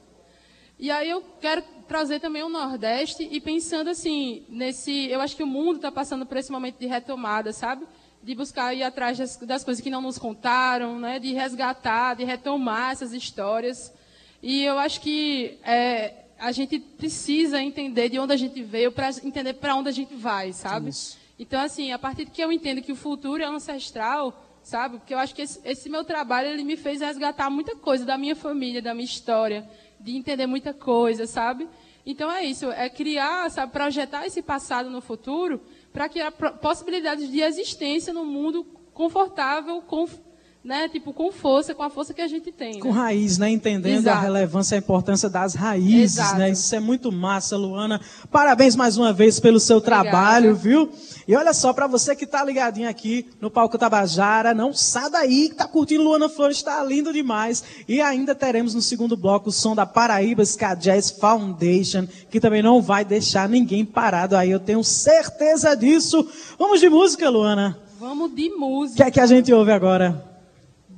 E 0.77 0.89
aí 0.89 1.09
eu 1.09 1.21
quero 1.39 1.63
trazer 1.91 2.21
também 2.21 2.41
o 2.41 2.47
Nordeste 2.47 3.27
e 3.29 3.41
pensando 3.41 3.89
assim, 3.89 4.45
nesse, 4.47 5.09
eu 5.09 5.19
acho 5.19 5.35
que 5.35 5.43
o 5.43 5.47
mundo 5.47 5.75
está 5.75 5.91
passando 5.91 6.25
por 6.25 6.37
esse 6.37 6.49
momento 6.49 6.79
de 6.79 6.87
retomada, 6.87 7.51
sabe? 7.51 7.85
De 8.23 8.33
buscar 8.33 8.73
ir 8.73 8.81
atrás 8.81 9.17
das, 9.17 9.35
das 9.35 9.61
coisas 9.61 9.83
que 9.83 9.89
não 9.89 10.01
nos 10.01 10.17
contaram, 10.17 10.97
né? 10.97 11.19
De 11.19 11.33
resgatar, 11.33 12.13
de 12.13 12.23
retomar 12.23 12.93
essas 12.93 13.11
histórias. 13.11 13.93
E 14.41 14.63
eu 14.63 14.79
acho 14.79 15.01
que 15.01 15.59
é, 15.63 16.13
a 16.39 16.53
gente 16.53 16.79
precisa 16.79 17.61
entender 17.61 18.07
de 18.07 18.17
onde 18.17 18.31
a 18.31 18.37
gente 18.37 18.63
veio 18.63 18.93
para 18.93 19.09
entender 19.21 19.55
para 19.55 19.75
onde 19.75 19.89
a 19.89 19.91
gente 19.91 20.15
vai, 20.15 20.53
sabe? 20.53 20.91
Isso. 20.91 21.17
Então, 21.37 21.61
assim, 21.61 21.91
a 21.91 21.99
partir 21.99 22.25
que 22.27 22.41
eu 22.41 22.53
entendo 22.53 22.81
que 22.81 22.93
o 22.93 22.95
futuro 22.95 23.43
é 23.43 23.47
ancestral, 23.47 24.47
sabe? 24.63 24.97
Porque 24.97 25.13
eu 25.13 25.19
acho 25.19 25.35
que 25.35 25.41
esse, 25.41 25.59
esse, 25.65 25.89
meu 25.89 26.05
trabalho 26.05 26.47
ele 26.47 26.63
me 26.63 26.77
fez 26.77 27.01
resgatar 27.01 27.49
muita 27.49 27.75
coisa 27.75 28.05
da 28.05 28.17
minha 28.17 28.35
família, 28.35 28.81
da 28.81 28.93
minha 28.93 29.03
história, 29.03 29.69
de 29.99 30.15
entender 30.15 30.47
muita 30.47 30.73
coisa, 30.73 31.27
sabe? 31.27 31.67
Então 32.05 32.31
é 32.31 32.43
isso, 32.43 32.71
é 32.71 32.89
criar, 32.89 33.49
sabe, 33.51 33.71
projetar 33.71 34.25
esse 34.25 34.41
passado 34.41 34.89
no 34.89 35.01
futuro 35.01 35.61
para 35.93 36.09
criar 36.09 36.31
possibilidades 36.31 37.29
de 37.29 37.41
existência 37.41 38.11
no 38.11 38.25
mundo 38.25 38.65
confortável, 38.93 39.81
confortável 39.81 40.30
né, 40.63 40.87
tipo, 40.87 41.11
com 41.11 41.31
força, 41.31 41.73
com 41.73 41.81
a 41.81 41.89
força 41.89 42.13
que 42.13 42.21
a 42.21 42.27
gente 42.27 42.51
tem. 42.51 42.79
Com 42.79 42.89
né? 42.89 42.99
raiz, 42.99 43.39
né? 43.39 43.49
Entendendo 43.49 44.01
Exato. 44.01 44.17
a 44.17 44.21
relevância 44.21 44.75
e 44.75 44.77
a 44.77 44.79
importância 44.79 45.27
das 45.27 45.55
raízes, 45.55 46.17
né? 46.17 46.23
Exato. 46.23 46.39
né? 46.39 46.49
Isso 46.51 46.75
é 46.75 46.79
muito 46.79 47.11
massa, 47.11 47.57
Luana. 47.57 47.99
Parabéns 48.31 48.75
mais 48.75 48.95
uma 48.95 49.11
vez 49.11 49.39
pelo 49.39 49.59
seu 49.59 49.77
Obrigada. 49.77 50.09
trabalho, 50.09 50.55
viu? 50.55 50.91
E 51.27 51.35
olha 51.35 51.51
só, 51.51 51.73
para 51.73 51.87
você 51.87 52.15
que 52.15 52.27
tá 52.27 52.43
ligadinho 52.45 52.87
aqui 52.87 53.27
no 53.41 53.49
Palco 53.49 53.75
Tabajara, 53.77 54.53
não 54.53 54.71
sai 54.71 55.09
daí, 55.09 55.49
que 55.49 55.55
tá 55.55 55.67
curtindo 55.67 56.03
Luana 56.03 56.29
Flores, 56.29 56.57
está 56.57 56.83
lindo 56.83 57.11
demais. 57.11 57.63
E 57.87 57.99
ainda 57.99 58.35
teremos 58.35 58.75
no 58.75 58.81
segundo 58.83 59.17
bloco 59.17 59.49
o 59.49 59.51
som 59.51 59.73
da 59.75 59.87
Paraíba 59.87 60.43
Ska 60.45 60.75
Jazz 60.75 61.09
Foundation, 61.09 62.07
que 62.29 62.39
também 62.39 62.61
não 62.61 62.83
vai 62.83 63.03
deixar 63.03 63.49
ninguém 63.49 63.83
parado 63.83 64.35
aí, 64.35 64.51
eu 64.51 64.59
tenho 64.59 64.83
certeza 64.83 65.75
disso. 65.75 66.27
Vamos 66.59 66.79
de 66.79 66.89
música, 66.89 67.27
Luana? 67.29 67.79
Vamos 67.99 68.35
de 68.35 68.49
música. 68.49 68.93
O 68.93 68.97
que 68.97 69.03
é 69.03 69.11
que 69.11 69.19
a 69.19 69.25
gente 69.25 69.51
ouve 69.51 69.71
agora? 69.71 70.30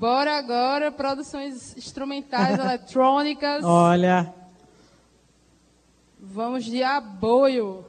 Bora 0.03 0.37
agora, 0.37 0.91
produções 0.91 1.77
instrumentais 1.77 2.59
eletrônicas. 2.59 3.63
Olha. 3.63 4.33
Vamos 6.19 6.65
de 6.65 6.83
aboio. 6.83 7.85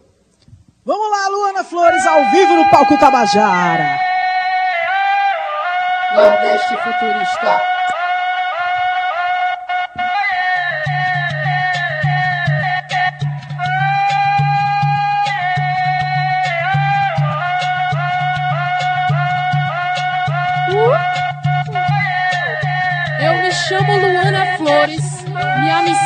Vamos 0.84 1.10
lá, 1.10 1.28
Luana 1.28 1.64
Flores, 1.64 2.06
ao 2.06 2.30
vivo 2.30 2.54
no 2.54 2.70
palco 2.70 2.96
Tabajara. 3.00 3.98
Nordeste 6.14 6.76
Futurista. 6.76 7.60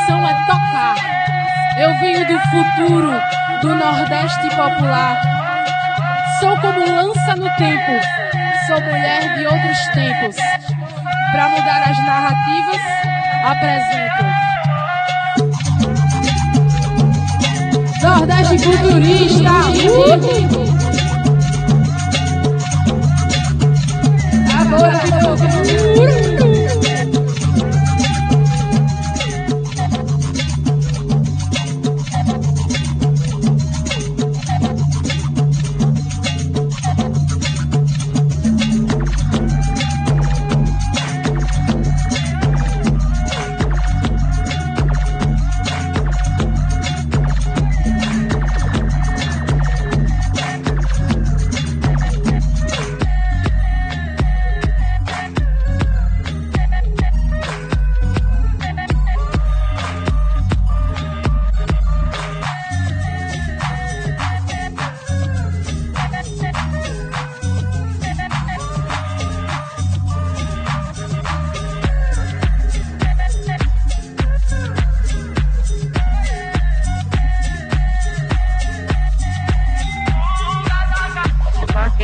Missão 0.08 0.26
é 0.26 0.34
tocar. 0.46 0.94
Eu 1.76 1.94
venho 2.00 2.26
do 2.26 2.40
futuro, 2.40 3.20
do 3.60 3.74
Nordeste 3.74 4.48
popular. 4.48 5.20
Sou 6.40 6.58
como 6.60 6.80
lança 6.80 7.36
no 7.36 7.50
tempo, 7.56 7.92
sou 8.66 8.80
mulher 8.80 9.34
de 9.34 9.46
outros 9.46 9.78
tempos. 9.92 10.36
Para 11.32 11.48
mudar 11.50 11.82
as 11.90 12.06
narrativas, 12.06 12.80
apresento. 13.44 14.24
Nordeste 18.02 18.58
futurista. 18.58 19.50
Agora, 24.58 24.98
futuro. 24.98 26.57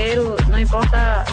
dinheiro, 0.04 0.36
não 0.48 0.58
importa 0.58 1.24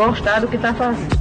gostar 0.00 0.40
do 0.40 0.48
que 0.48 0.56
está 0.56 0.72
fazendo. 0.72 1.19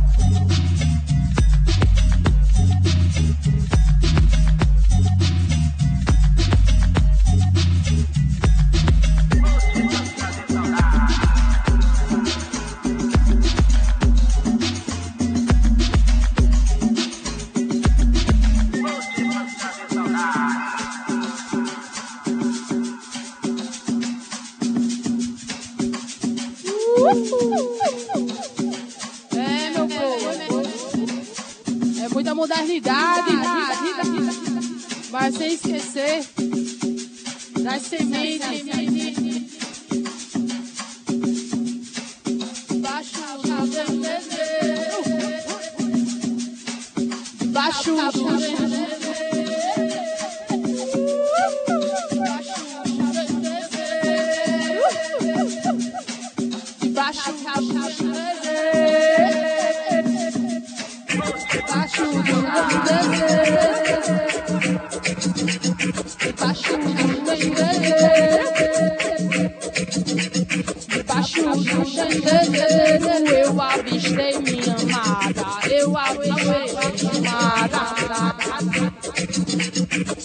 Eu 73.49 73.61
avistei 73.61 74.39
minha 74.39 74.75
amada, 74.75 75.45
eu 75.69 75.97
avistei 75.97 76.73
minha 76.97 77.11
amada. 77.17 77.79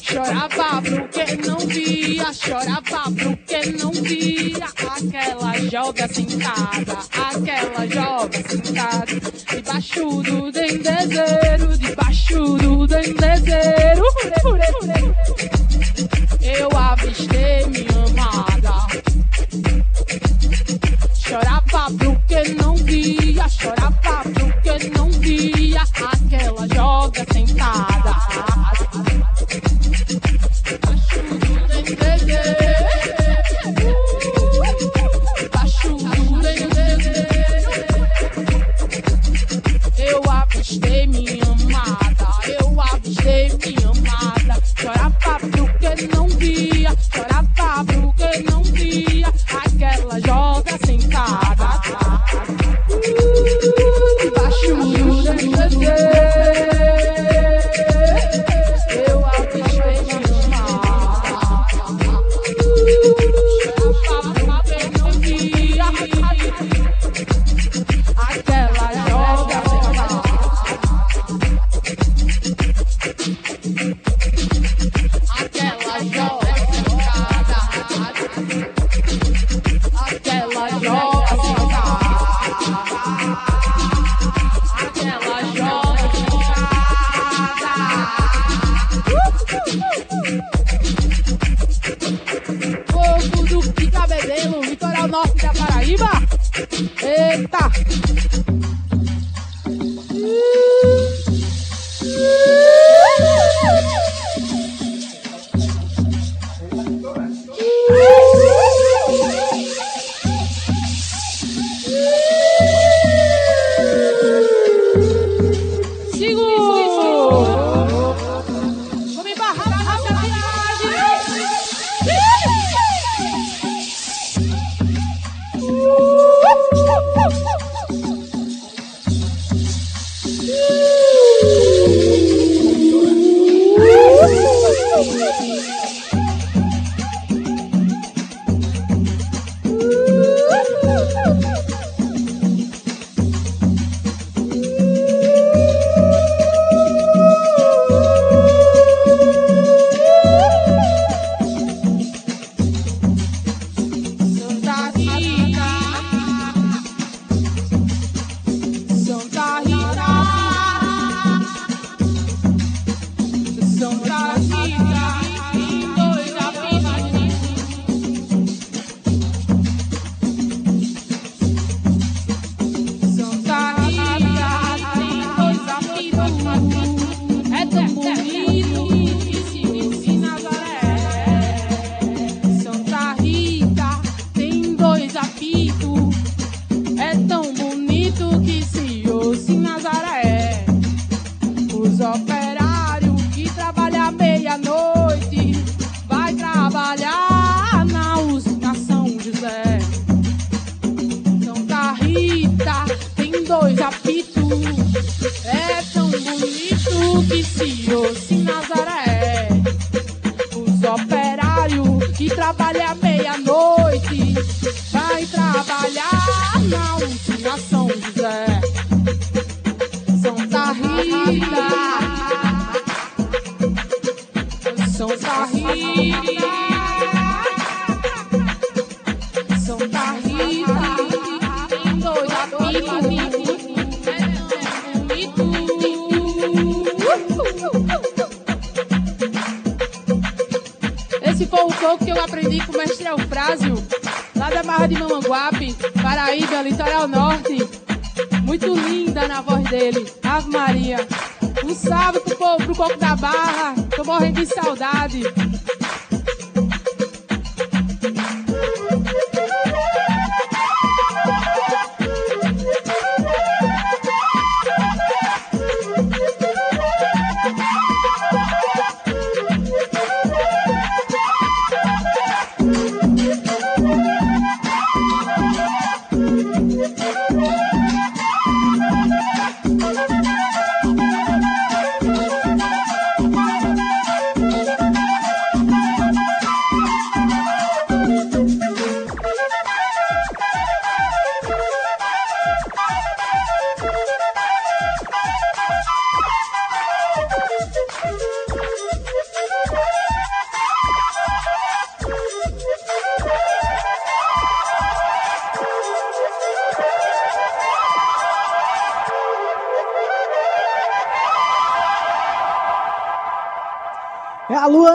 Chorava 0.03 0.83
porque 0.83 1.37
não 1.47 1.59
via, 1.59 2.33
chorava 2.33 3.11
porque 3.11 3.71
não 3.73 3.93
via. 3.93 4.65
Aquela 4.65 5.59
joga 5.71 6.09
sentada, 6.09 6.99
aquela 7.13 7.87
joga 7.87 8.49
sentada 8.49 9.21
debaixo 9.51 10.23
do 10.23 10.53
dendezeiro 10.53 11.79
de 11.79 11.94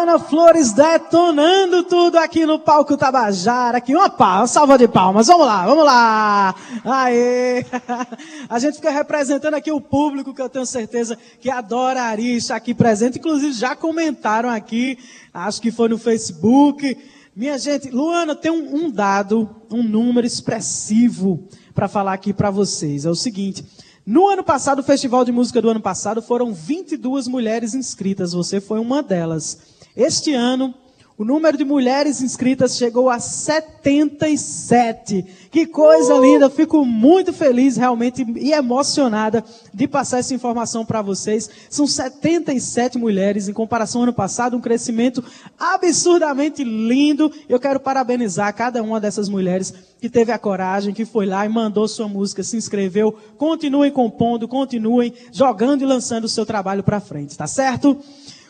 A 0.09 0.13
Luana 0.13 0.19
Flores 0.19 0.73
detonando 0.73 1.83
tudo 1.83 2.17
aqui 2.17 2.43
no 2.43 2.57
palco 2.57 2.97
Tabajara. 2.97 3.77
Aqui, 3.77 3.93
uma 3.93 4.47
salva 4.47 4.75
de 4.75 4.87
palmas. 4.87 5.27
Vamos 5.27 5.45
lá, 5.45 5.65
vamos 5.67 5.85
lá. 5.85 6.55
Aê! 6.83 7.63
A 8.49 8.57
gente 8.57 8.77
fica 8.77 8.89
representando 8.89 9.53
aqui 9.53 9.71
o 9.71 9.79
público 9.79 10.33
que 10.33 10.41
eu 10.41 10.49
tenho 10.49 10.65
certeza 10.65 11.15
que 11.39 11.51
adoraria 11.51 12.35
estar 12.35 12.55
aqui 12.55 12.73
presente. 12.73 13.19
Inclusive, 13.19 13.53
já 13.53 13.75
comentaram 13.75 14.49
aqui, 14.49 14.97
acho 15.31 15.61
que 15.61 15.71
foi 15.71 15.87
no 15.87 15.97
Facebook. 15.99 16.97
Minha 17.35 17.59
gente, 17.59 17.91
Luana 17.91 18.35
tem 18.35 18.51
um, 18.51 18.85
um 18.85 18.89
dado, 18.89 19.47
um 19.69 19.83
número 19.83 20.25
expressivo 20.25 21.47
para 21.75 21.87
falar 21.87 22.13
aqui 22.13 22.33
para 22.33 22.49
vocês. 22.49 23.05
É 23.05 23.09
o 23.09 23.15
seguinte. 23.15 23.63
No 24.03 24.27
ano 24.27 24.43
passado, 24.43 24.79
o 24.79 24.83
Festival 24.83 25.23
de 25.23 25.31
Música 25.31 25.61
do 25.61 25.69
ano 25.69 25.81
passado, 25.81 26.19
foram 26.19 26.51
22 26.51 27.27
mulheres 27.27 27.75
inscritas. 27.75 28.33
Você 28.33 28.59
foi 28.59 28.79
uma 28.79 29.03
delas. 29.03 29.77
Este 29.95 30.33
ano, 30.33 30.73
o 31.19 31.23
número 31.25 31.55
de 31.57 31.65
mulheres 31.65 32.21
inscritas 32.21 32.77
chegou 32.77 33.09
a 33.09 33.19
77. 33.19 35.25
Que 35.51 35.67
coisa 35.67 36.15
uh! 36.15 36.21
linda! 36.21 36.49
Fico 36.49 36.85
muito 36.85 37.33
feliz 37.33 37.75
realmente 37.75 38.25
e 38.37 38.53
emocionada 38.53 39.43
de 39.73 39.85
passar 39.85 40.19
essa 40.19 40.33
informação 40.33 40.85
para 40.85 41.01
vocês. 41.01 41.49
São 41.69 41.85
77 41.85 42.97
mulheres 42.97 43.49
em 43.49 43.53
comparação 43.53 43.99
ao 43.99 44.03
ano 44.03 44.13
passado, 44.13 44.55
um 44.55 44.61
crescimento 44.61 45.21
absurdamente 45.59 46.63
lindo. 46.63 47.29
Eu 47.49 47.59
quero 47.59 47.81
parabenizar 47.81 48.55
cada 48.55 48.81
uma 48.81 49.01
dessas 49.01 49.27
mulheres 49.27 49.73
que 49.99 50.09
teve 50.09 50.31
a 50.31 50.39
coragem, 50.39 50.93
que 50.93 51.03
foi 51.03 51.25
lá 51.25 51.45
e 51.45 51.49
mandou 51.49 51.85
sua 51.89 52.07
música, 52.07 52.43
se 52.43 52.55
inscreveu. 52.55 53.13
Continuem 53.37 53.91
compondo, 53.91 54.47
continuem 54.47 55.13
jogando 55.33 55.81
e 55.81 55.85
lançando 55.85 56.23
o 56.23 56.29
seu 56.29 56.45
trabalho 56.45 56.81
para 56.81 57.01
frente, 57.01 57.37
tá 57.37 57.45
certo? 57.45 57.97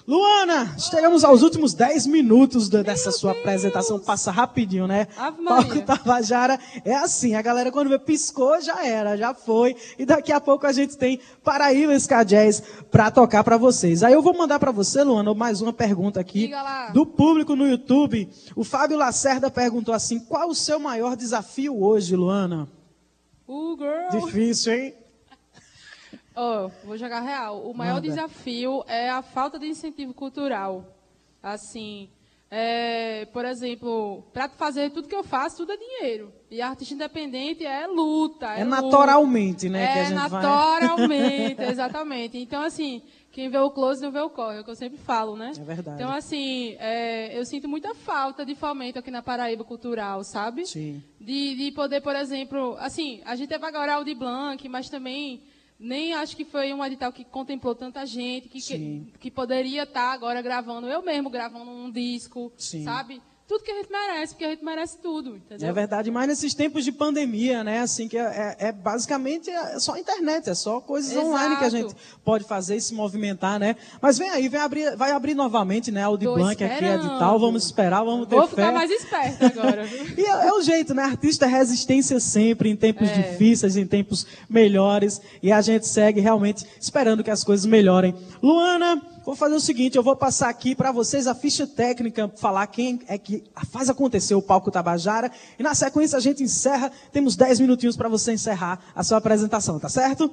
Luana, 0.10 0.76
chegamos 0.80 1.24
aos 1.24 1.44
últimos 1.44 1.76
10 1.76 2.08
minutos 2.08 2.68
dessa 2.68 3.12
sua 3.12 3.32
apresentação. 3.32 4.00
Passa 4.00 4.32
rapidinho, 4.32 4.88
né? 4.88 5.06
Palco 5.46 5.82
Tabajara 5.86 6.60
é 6.84 6.96
assim, 6.96 7.36
a 7.36 7.44
galera 7.44 7.72
quando 7.72 7.92
vê 7.92 8.00
piscou, 8.00 8.60
já 8.60 8.84
era, 8.84 9.16
já 9.16 9.36
foi. 9.36 9.76
E 10.00 10.08
daqui 10.08 10.32
a 10.32 10.42
pouco 10.42 10.66
a 10.66 10.72
gente 10.72 10.98
tem 10.98 11.20
Paraíba 11.44 11.94
Ska 11.94 12.24
Jazz 12.24 12.64
pra 12.90 13.12
tocar 13.12 13.44
para 13.44 13.56
vocês. 13.56 14.02
Aí 14.02 14.12
eu 14.12 14.24
vou 14.24 14.36
mandar 14.36 14.58
para 14.58 14.72
você, 14.72 15.04
Luana, 15.04 15.32
mais 15.36 15.62
uma 15.62 15.72
pergunta 15.72 16.20
aqui 16.20 16.52
do 16.92 17.06
público 17.06 17.56
no 17.56 17.68
YouTube. 17.68 18.28
O 18.56 18.64
Fábio 18.64 18.98
Lacerda 18.98 19.52
perguntou 19.52 19.94
assim, 19.94 20.20
qual 20.20 20.50
o 20.50 20.56
seu 20.56 20.80
maior 20.80 21.16
desafio 21.16 21.84
hoje, 21.84 22.16
Luana? 22.16 22.68
Uh, 23.48 23.78
girl. 23.78 24.26
Difícil, 24.26 24.74
hein? 24.74 24.94
Oh, 26.42 26.70
vou 26.86 26.98
jogar 26.98 27.20
real. 27.20 27.62
O 27.70 27.74
maior 27.74 27.96
Manda. 27.96 28.08
desafio 28.08 28.84
é 28.88 29.10
a 29.10 29.22
falta 29.22 29.60
de 29.60 29.68
incentivo 29.68 30.14
cultural. 30.14 30.86
Assim, 31.44 32.10
é, 32.52 33.26
por 33.34 33.46
exemplo, 33.46 34.24
para 34.34 34.48
fazer 34.50 34.90
tudo 34.92 35.08
que 35.08 35.16
eu 35.16 35.24
faço, 35.24 35.58
tudo 35.58 35.74
é 35.74 35.78
dinheiro. 35.78 36.34
E 36.50 36.62
artista 36.62 36.94
independente 36.94 37.66
é 37.66 37.86
luta. 37.88 38.54
É, 38.56 38.62
É, 38.62 38.64
luta. 38.64 38.82
naturalmente, 38.82 39.70
né, 39.70 39.84
É 39.84 39.94
que 39.94 40.00
a 40.00 40.04
gente 40.06 40.30
vai... 40.30 40.42
naturalmente, 40.44 41.62
exatamente. 41.70 42.38
Então, 42.38 42.64
assim, 42.64 43.02
quem 43.32 43.50
vê 43.50 43.58
o 43.60 43.70
close 43.70 44.02
não 44.02 44.12
vê 44.12 44.20
o 44.20 44.30
corre, 44.30 44.58
é 44.58 44.62
o 44.62 44.64
que 44.64 44.72
eu 44.72 44.76
sempre 44.76 44.98
falo, 44.98 45.36
né? 45.36 45.52
É 45.58 45.64
verdade. 45.64 46.02
Então, 46.02 46.12
assim, 46.12 46.76
é, 46.80 47.38
eu 47.38 47.46
sinto 47.46 47.68
muita 47.68 47.94
falta 47.94 48.46
de 48.46 48.56
fomento 48.56 48.98
aqui 48.98 49.12
na 49.12 49.22
Paraíba 49.22 49.64
Cultural, 49.64 50.24
sabe? 50.24 50.66
Sim. 50.66 51.04
De, 51.20 51.56
de 51.56 51.72
poder, 51.74 52.02
por 52.02 52.16
exemplo, 52.16 52.76
assim, 52.80 53.22
a 53.26 53.36
gente 53.36 53.54
agora 53.54 54.00
o 54.00 54.04
de 54.04 54.16
Blanc, 54.16 54.68
mas 54.68 54.90
também 54.90 55.44
nem 55.80 56.14
acho 56.14 56.36
que 56.36 56.44
foi 56.44 56.74
um 56.74 56.84
edital 56.84 57.14
que 57.14 57.24
contemplou 57.24 57.74
tanta 57.74 58.06
gente, 58.06 58.50
que, 58.50 58.60
que, 58.60 59.14
que 59.18 59.32
poderia 59.32 59.84
estar 59.84 60.12
agora 60.12 60.42
gravando, 60.42 60.88
eu 60.88 61.02
mesmo 61.02 61.30
gravando 61.30 61.72
um 61.72 61.90
disco, 61.90 62.52
Sim. 62.58 62.84
sabe? 62.84 63.22
Tudo 63.50 63.64
que 63.64 63.72
a 63.72 63.76
gente 63.78 63.92
merece, 63.92 64.34
porque 64.34 64.46
a 64.46 64.50
gente 64.52 64.64
merece 64.64 64.98
tudo, 65.00 65.36
entendeu? 65.38 65.68
É 65.68 65.74
verdade, 65.74 66.12
mas 66.12 66.28
nesses 66.28 66.54
tempos 66.54 66.84
de 66.86 66.92
pandemia, 66.92 67.64
né, 67.64 67.80
assim, 67.80 68.08
que 68.08 68.16
é, 68.16 68.56
é- 68.60 68.68
é 68.68 68.72
basicamente 68.72 69.50
é 69.50 69.80
só 69.80 69.98
internet, 69.98 70.48
é 70.52 70.54
só 70.54 70.80
coisas 70.80 71.12
Exato. 71.12 71.26
online 71.26 71.58
que 71.58 71.66
a 71.66 71.70
gente 71.70 71.96
pode 72.24 72.44
fazer 72.44 72.76
e 72.76 72.82
se 72.82 72.94
movimentar, 72.94 73.60
né? 73.60 73.76
Mas 74.00 74.20
vem 74.20 74.30
aí, 74.30 74.48
vem 74.48 74.62
abrir, 74.62 74.96
vai 74.96 75.12
abrir 75.12 75.34
novamente, 75.34 75.92
né, 75.92 76.04
Audi 76.04 76.26
Tô 76.26 76.36
Blanc 76.36 76.64
aqui, 76.64 76.72
esperando. 76.72 77.08
edital, 77.08 77.40
vamos 77.40 77.66
esperar, 77.66 78.04
vamos 78.04 78.28
ter 78.28 78.36
Vou 78.36 78.48
fé. 78.48 78.56
ficar 78.56 78.72
mais 78.72 78.92
esperta 78.92 79.48
agora. 79.48 79.84
E 80.16 80.22
é, 80.26 80.48
é 80.48 80.54
o 80.54 80.62
jeito, 80.62 80.94
né? 80.94 81.02
Artista 81.02 81.46
é 81.46 81.50
resistência 81.50 82.20
sempre, 82.20 82.70
em 82.70 82.76
tempos 82.76 83.10
É. 83.10 83.14
difíceis, 83.32 83.76
em 83.76 83.88
tempos 83.88 84.28
melhores. 84.48 85.20
E 85.42 85.52
a 85.52 85.60
gente 85.62 85.88
segue 85.88 86.20
realmente 86.20 86.66
esperando 86.80 87.24
que 87.24 87.32
as 87.32 87.44
coisas 87.44 87.66
melhorem. 87.66 88.14
Luana, 88.44 89.02
vou 89.30 89.36
fazer 89.36 89.56
o 89.56 89.60
seguinte: 89.60 89.96
eu 89.96 90.04
vou 90.04 90.16
passar 90.16 90.50
aqui 90.50 90.74
para 90.74 90.92
vocês 90.92 91.28
a 91.28 91.36
ficha 91.36 91.68
técnica, 91.68 92.32
falar 92.38 92.66
quem 92.68 93.00
é 93.08 93.18
que 93.18 93.44
faz 93.72 93.90
acontecer 93.90 94.34
o 94.34 94.42
palco 94.42 94.72
Tabajara. 94.72 95.32
E 95.58 95.62
na 95.62 95.76
sequência 95.76 96.18
a 96.18 96.22
gente 96.22 96.42
encerra. 96.42 96.92
Temos 97.12 97.36
10 97.36 97.60
minutinhos 97.60 97.96
para 97.96 98.10
você 98.10 98.34
encerrar 98.34 98.80
a 98.96 99.04
sua 99.04 99.20
apresentação, 99.20 99.80
tá 99.80 99.88
certo? 99.88 100.32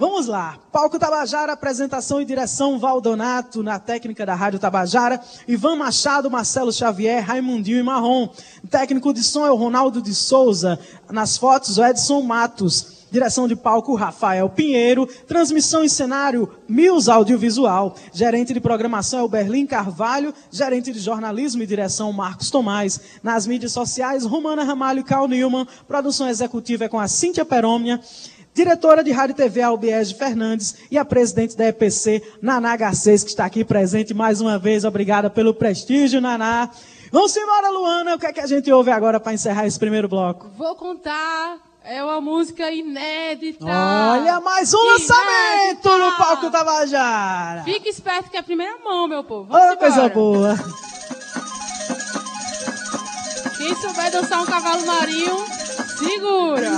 Vamos 0.00 0.26
lá. 0.26 0.58
Palco 0.72 0.98
Tabajara, 0.98 1.52
apresentação 1.52 2.22
e 2.22 2.24
direção 2.24 2.78
Valdonato, 2.78 3.62
na 3.62 3.78
técnica 3.78 4.24
da 4.24 4.34
Rádio 4.34 4.58
Tabajara. 4.58 5.20
Ivan 5.46 5.76
Machado, 5.76 6.30
Marcelo 6.30 6.72
Xavier, 6.72 7.22
Raimundinho 7.22 7.78
e 7.78 7.82
Marrom. 7.82 8.30
Técnico 8.70 9.12
de 9.12 9.22
som 9.22 9.46
é 9.46 9.50
o 9.50 9.56
Ronaldo 9.56 10.00
de 10.00 10.14
Souza. 10.14 10.78
Nas 11.10 11.36
fotos, 11.36 11.76
o 11.76 11.84
Edson 11.84 12.22
Matos. 12.22 12.97
Direção 13.10 13.48
de 13.48 13.56
palco, 13.56 13.94
Rafael 13.94 14.48
Pinheiro. 14.50 15.06
Transmissão 15.26 15.82
e 15.82 15.88
cenário, 15.88 16.50
Mills 16.68 17.10
Audiovisual. 17.10 17.96
Gerente 18.12 18.52
de 18.52 18.60
programação 18.60 19.24
é 19.24 19.28
Berlim 19.28 19.66
Carvalho. 19.66 20.34
Gerente 20.50 20.92
de 20.92 20.98
jornalismo 20.98 21.62
e 21.62 21.66
direção, 21.66 22.12
Marcos 22.12 22.50
Tomás. 22.50 23.00
Nas 23.22 23.46
mídias 23.46 23.72
sociais, 23.72 24.24
Romana 24.24 24.64
Ramalho 24.64 25.00
e 25.00 25.04
Carl 25.04 25.26
Newman. 25.26 25.66
Produção 25.86 26.28
executiva 26.28 26.84
é 26.84 26.88
com 26.88 27.00
a 27.00 27.08
Cíntia 27.08 27.44
Perômia. 27.44 28.00
Diretora 28.54 29.04
de 29.04 29.12
Rádio 29.12 29.34
e 29.34 29.36
TV, 29.36 29.62
Albiege 29.62 30.14
Fernandes. 30.14 30.76
E 30.90 30.98
a 30.98 31.04
presidente 31.04 31.56
da 31.56 31.68
EPC, 31.68 32.22
Naná 32.42 32.76
Garcês, 32.76 33.22
que 33.22 33.30
está 33.30 33.44
aqui 33.44 33.64
presente 33.64 34.12
mais 34.12 34.40
uma 34.40 34.58
vez. 34.58 34.84
Obrigada 34.84 35.30
pelo 35.30 35.54
prestígio, 35.54 36.20
Naná. 36.20 36.68
Vamos 37.10 37.34
embora, 37.36 37.70
Luana. 37.70 38.16
O 38.16 38.18
que 38.18 38.26
é 38.26 38.32
que 38.32 38.40
a 38.40 38.46
gente 38.46 38.70
ouve 38.70 38.90
agora 38.90 39.18
para 39.18 39.32
encerrar 39.32 39.66
esse 39.66 39.78
primeiro 39.78 40.08
bloco? 40.08 40.50
Vou 40.56 40.74
contar, 40.74 41.58
é 41.88 42.04
uma 42.04 42.20
música 42.20 42.70
inédita. 42.70 43.64
Olha, 43.64 44.40
mais 44.40 44.74
um 44.74 44.76
lançamento 44.76 45.88
Inédita. 45.88 45.96
no 45.96 46.12
palco 46.16 46.50
Tabajara. 46.50 47.62
Fique 47.64 47.88
esperto 47.88 48.28
que 48.30 48.36
é 48.36 48.40
a 48.40 48.42
primeira 48.42 48.76
mão, 48.84 49.08
meu 49.08 49.24
povo. 49.24 49.48
Vamos 49.50 49.72
Ô, 49.72 49.76
coisa 49.78 50.08
boa. 50.10 50.54
Quem 53.56 53.74
souber 53.74 54.10
dançar 54.10 54.42
um 54.42 54.46
cavalo 54.46 54.86
marinho, 54.86 55.46
segura. 55.98 56.70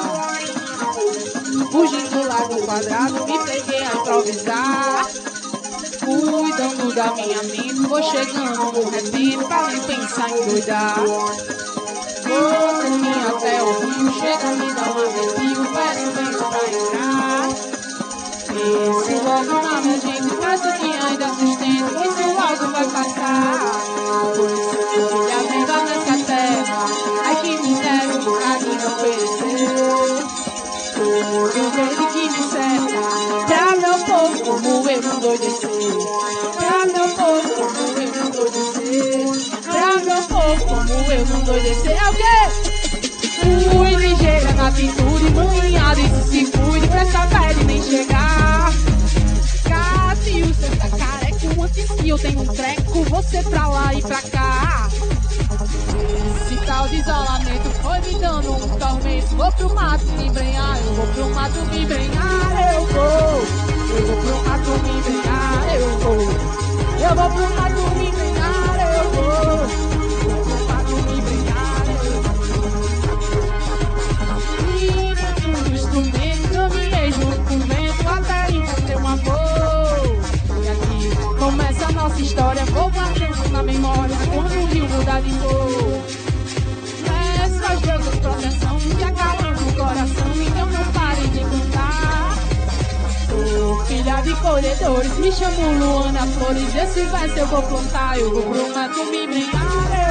Fugindo 1.72 2.10
do 2.10 2.28
lago 2.28 2.62
quadrado, 2.64 3.26
me 3.26 3.38
peguei 3.44 3.82
a 3.82 3.94
improvisar. 3.94 5.06
Cuidando 5.98 6.94
da 6.94 7.12
minha 7.14 7.42
mente, 7.42 7.74
vou 7.74 8.02
chegando 8.02 8.72
no 8.72 8.90
retiro 8.90 9.46
pra 9.48 9.66
nem 9.66 9.80
pensar 9.82 10.30
em 10.30 10.46
doidar. 10.46 10.94
Vou 12.30 12.78
caminho 12.78 13.28
até 13.28 13.54
o 13.60 13.64
rio, 13.80 14.06
chega 14.12 14.48
me 14.54 14.72
dar 14.72 14.88
um 14.88 14.98
arrepio, 15.02 15.62
peço 15.74 16.06
vento 16.12 16.44
pra 16.44 16.62
entrar. 16.68 17.42
Pense 18.46 19.14
logo 19.24 19.54
na 19.66 19.74
minha 19.80 19.98
gente, 19.98 20.30
peço 20.36 20.68
que 20.78 20.90
ainda 20.92 21.28
sustento, 21.28 21.90
que 21.96 22.04
isso 22.08 22.26
logo 22.28 22.64
vai 22.72 22.86
passar. 22.86 23.60
E 24.96 25.32
a 25.32 25.40
vida 25.50 25.76
nessa 25.86 26.16
terra, 26.24 26.78
ai 27.24 27.36
que 27.42 27.52
mistério, 27.62 28.18
pra 28.22 28.52
mim 28.60 28.76
não 28.76 28.90
oferecer. 28.94 30.40
Eu 31.00 31.70
verde 31.70 32.04
que 32.12 32.24
me 32.30 32.42
cerca, 32.50 33.00
pra 33.46 33.64
meu 33.76 33.96
povo 34.04 34.36
como 34.44 34.88
eu 34.88 34.98
não 35.00 35.14
endoidecer. 35.16 35.94
Pra 36.56 36.74
meu 36.86 37.08
povo 37.08 37.48
como 37.56 37.80
eu 37.98 38.08
não 38.12 38.24
endoidecer. 38.28 39.24
Pra 39.62 39.90
meu 39.96 40.22
povo 40.22 40.62
como 40.66 40.90
eu 40.90 41.20
não 41.26 41.38
endoidecer. 41.40 41.90
É 41.90 41.94
o 41.94 41.99
atitude, 44.70 45.30
moinhada, 45.32 46.00
isso 46.00 46.30
se 46.30 46.46
cuide 46.46 46.86
pra 46.88 47.00
essa 47.00 47.26
pele 47.26 47.64
nem 47.64 47.82
chegar. 47.82 48.72
Cássio, 49.64 50.46
você 50.46 50.76
tá 50.76 50.88
careca, 50.88 51.62
antes 51.62 51.90
que 51.90 52.08
eu 52.08 52.18
tenho 52.18 52.40
um 52.40 52.46
treco, 52.46 53.04
você 53.04 53.42
pra 53.42 53.68
lá 53.68 53.94
e 53.94 54.02
pra 54.02 54.22
cá. 54.22 54.88
Esse 56.46 56.56
tal 56.66 56.88
de 56.88 56.96
isolamento 56.96 57.70
foi 57.82 58.00
me 58.00 58.18
dando 58.20 58.52
um 58.52 58.78
tormento. 58.78 59.36
Vou 59.36 59.52
pro 59.52 59.74
mato 59.74 60.06
me 60.06 60.26
embrenhar, 60.26 60.78
eu 60.78 60.94
vou 60.94 61.06
pro 61.08 61.34
mato 61.34 61.58
me 61.70 61.82
embrenhar, 61.82 62.74
eu 62.74 62.86
vou. 62.86 63.42
Eu 63.90 64.06
vou 64.06 64.16
pro 64.16 64.48
mato 64.48 64.70
me 64.84 64.98
embrenhar, 64.98 65.74
eu 65.74 65.98
vou. 65.98 66.60
Eu 67.00 67.16
vou 67.16 67.30
pro 67.30 67.54
mato 67.54 67.59
Peço 87.04 87.72
aos 87.72 87.80
deuses 87.82 88.18
proteção 88.20 88.78
que 88.78 89.02
acalmam 89.04 89.52
o 89.52 89.74
coração, 89.74 90.32
então 90.40 90.66
não 90.66 90.84
parem 90.92 91.28
de 91.28 91.40
cantar. 91.40 92.38
Filha 93.86 94.22
de 94.22 94.34
colhedores, 94.36 95.18
me 95.18 95.30
chamo 95.32 95.78
Luana 95.78 96.26
Flores. 96.26 96.74
Esse 96.74 97.04
verso 97.04 97.38
eu 97.38 97.46
vou 97.48 97.62
plantar, 97.62 98.18
eu 98.18 98.30
vou 98.32 98.42
pro 98.42 98.74
mato 98.74 99.04
me 99.06 99.26
brincar, 99.26 99.60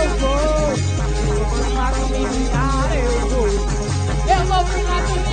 eu 0.04 0.10
vou. 0.20 0.30
Eu 1.28 1.36
vou 1.36 1.46
pro 1.46 1.74
mato 1.74 2.02
me 2.10 2.28
brincar, 2.28 2.90
eu 2.96 3.30
vou. 3.30 3.48
Eu 4.28 4.46
vou 4.46 4.64
pro 4.66 4.84
mato 4.88 5.14
me 5.20 5.29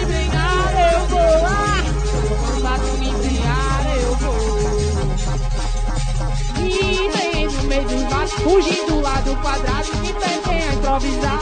dos 7.84 8.02
matos, 8.02 8.32
fugindo 8.42 9.00
lá 9.00 9.20
do 9.20 9.36
quadrado, 9.36 9.90
que 10.02 10.12
tem 10.12 10.62
a 10.62 10.74
improvisar. 10.74 11.40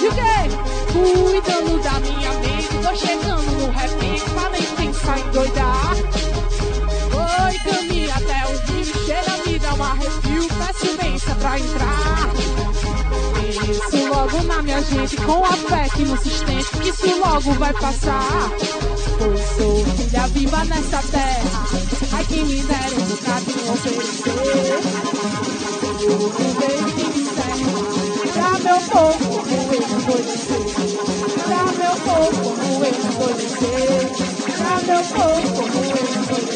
E 0.00 0.08
o 0.08 0.12
quê? 0.12 0.36
Cuidando 0.92 1.82
da 1.82 2.00
minha 2.00 2.32
mente, 2.34 2.68
tô 2.82 2.94
chegando 2.96 3.50
no 3.52 3.70
repente, 3.70 4.30
pra 4.30 4.48
nem 4.50 4.62
pensar 4.62 5.18
em 5.18 5.30
doidar. 5.30 5.96
Oi, 7.12 7.58
caminho 7.58 8.10
até 8.10 8.46
o 8.46 8.72
rio, 8.72 8.84
chega, 9.04 9.36
me 9.46 9.58
dá 9.58 9.74
um 9.74 9.82
arrepio, 9.82 10.48
peço 10.48 10.96
benção 10.96 11.34
pra 11.36 11.58
entrar. 11.58 12.30
Penso 13.66 14.08
logo 14.08 14.42
na 14.42 14.62
minha 14.62 14.82
gente, 14.82 15.16
com 15.16 15.44
a 15.44 15.52
fé 15.52 15.88
que 15.94 16.04
não 16.04 16.14
estende, 16.16 16.64
que 16.82 16.88
isso 16.88 17.18
logo 17.18 17.52
vai 17.54 17.72
passar. 17.74 18.50
Pois 19.18 19.40
sou 19.56 19.84
filha 19.96 20.26
viva 20.28 20.64
nessa 20.64 21.02
terra, 21.10 21.66
ai 22.12 22.24
quem 22.24 22.44
me 22.44 22.62
dera 22.62 22.94
um 22.94 23.04
bocadinho 23.06 23.72
oferecer. 23.72 25.55
Me 26.06 27.24
serve, 27.24 27.72
pra 28.32 28.50
meu 28.60 28.80
povo 28.92 29.42
eu 29.48 29.98
vou 29.98 30.16
dizer. 30.22 30.64
Pra 31.42 31.64
meu 31.64 31.94
povo 32.04 32.46
eu 32.84 32.94
vou 33.18 33.32
dizer. 33.34 34.12
Pra 34.56 34.74
meu 34.86 35.02
povo 35.02 35.50
vou 35.64 36.38
dizer. 36.38 36.55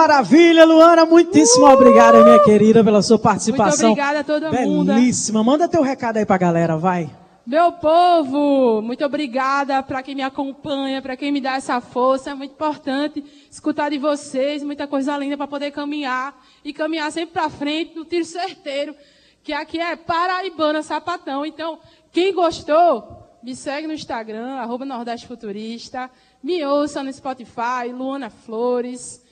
Maravilha, 0.00 0.64
Luana. 0.64 1.04
Muitíssimo 1.04 1.66
obrigada, 1.66 2.24
minha 2.24 2.42
querida, 2.42 2.82
pela 2.82 3.02
sua 3.02 3.18
participação. 3.18 3.90
Muito 3.90 4.00
obrigada 4.00 4.20
a 4.20 4.24
todo 4.24 4.52
mundo. 4.52 4.94
Belíssima. 4.94 5.44
Manda 5.44 5.68
teu 5.68 5.82
recado 5.82 6.16
aí 6.16 6.24
pra 6.24 6.38
galera, 6.38 6.76
vai. 6.78 7.10
Meu 7.46 7.72
povo, 7.72 8.80
muito 8.80 9.04
obrigada 9.04 9.82
para 9.82 10.02
quem 10.02 10.14
me 10.14 10.22
acompanha, 10.22 11.02
para 11.02 11.16
quem 11.16 11.30
me 11.30 11.40
dá 11.40 11.56
essa 11.56 11.80
força. 11.80 12.30
É 12.30 12.34
muito 12.34 12.52
importante 12.52 13.22
escutar 13.50 13.90
de 13.90 13.98
vocês, 13.98 14.62
muita 14.62 14.86
coisa 14.86 15.16
linda 15.18 15.36
para 15.36 15.46
poder 15.46 15.70
caminhar 15.70 16.34
e 16.64 16.72
caminhar 16.72 17.10
sempre 17.12 17.34
para 17.34 17.50
frente 17.50 17.94
no 17.94 18.04
tiro 18.04 18.24
certeiro, 18.24 18.94
que 19.42 19.52
aqui 19.52 19.80
é 19.80 19.96
Paraibana 19.96 20.82
Sapatão. 20.82 21.44
Então, 21.44 21.78
quem 22.12 22.32
gostou, 22.32 23.26
me 23.42 23.54
segue 23.54 23.86
no 23.86 23.92
Instagram, 23.92 24.54
arroba 24.54 24.84
Nordeste 24.84 25.26
Futurista, 25.26 26.10
me 26.42 26.64
ouça 26.64 27.02
no 27.02 27.12
Spotify, 27.12 27.92
Luana 27.92 28.30
Flores. 28.30 29.28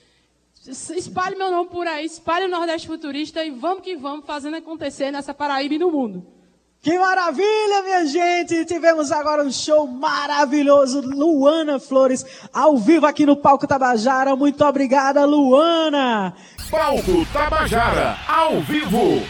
Espalhe 0.69 1.35
meu 1.35 1.49
nome 1.49 1.69
por 1.69 1.87
aí, 1.87 2.05
espalhe 2.05 2.45
o 2.45 2.49
Nordeste 2.49 2.87
Futurista 2.87 3.43
e 3.43 3.49
vamos 3.49 3.81
que 3.81 3.95
vamos 3.95 4.25
fazendo 4.25 4.57
acontecer 4.57 5.09
nessa 5.09 5.33
Paraíba 5.33 5.73
e 5.73 5.79
no 5.79 5.91
mundo. 5.91 6.39
Que 6.81 6.97
maravilha, 6.97 7.83
minha 7.83 8.05
gente! 8.05 8.63
Tivemos 8.65 9.11
agora 9.11 9.43
um 9.43 9.51
show 9.51 9.85
maravilhoso. 9.85 11.01
Luana 11.01 11.77
Flores, 11.77 12.25
ao 12.53 12.77
vivo 12.77 13.05
aqui 13.05 13.25
no 13.25 13.35
Palco 13.35 13.67
Tabajara. 13.67 14.35
Muito 14.35 14.63
obrigada, 14.63 15.25
Luana! 15.25 16.33
Palco 16.71 17.25
Tabajara, 17.33 18.15
ao 18.27 18.61
vivo. 18.61 19.21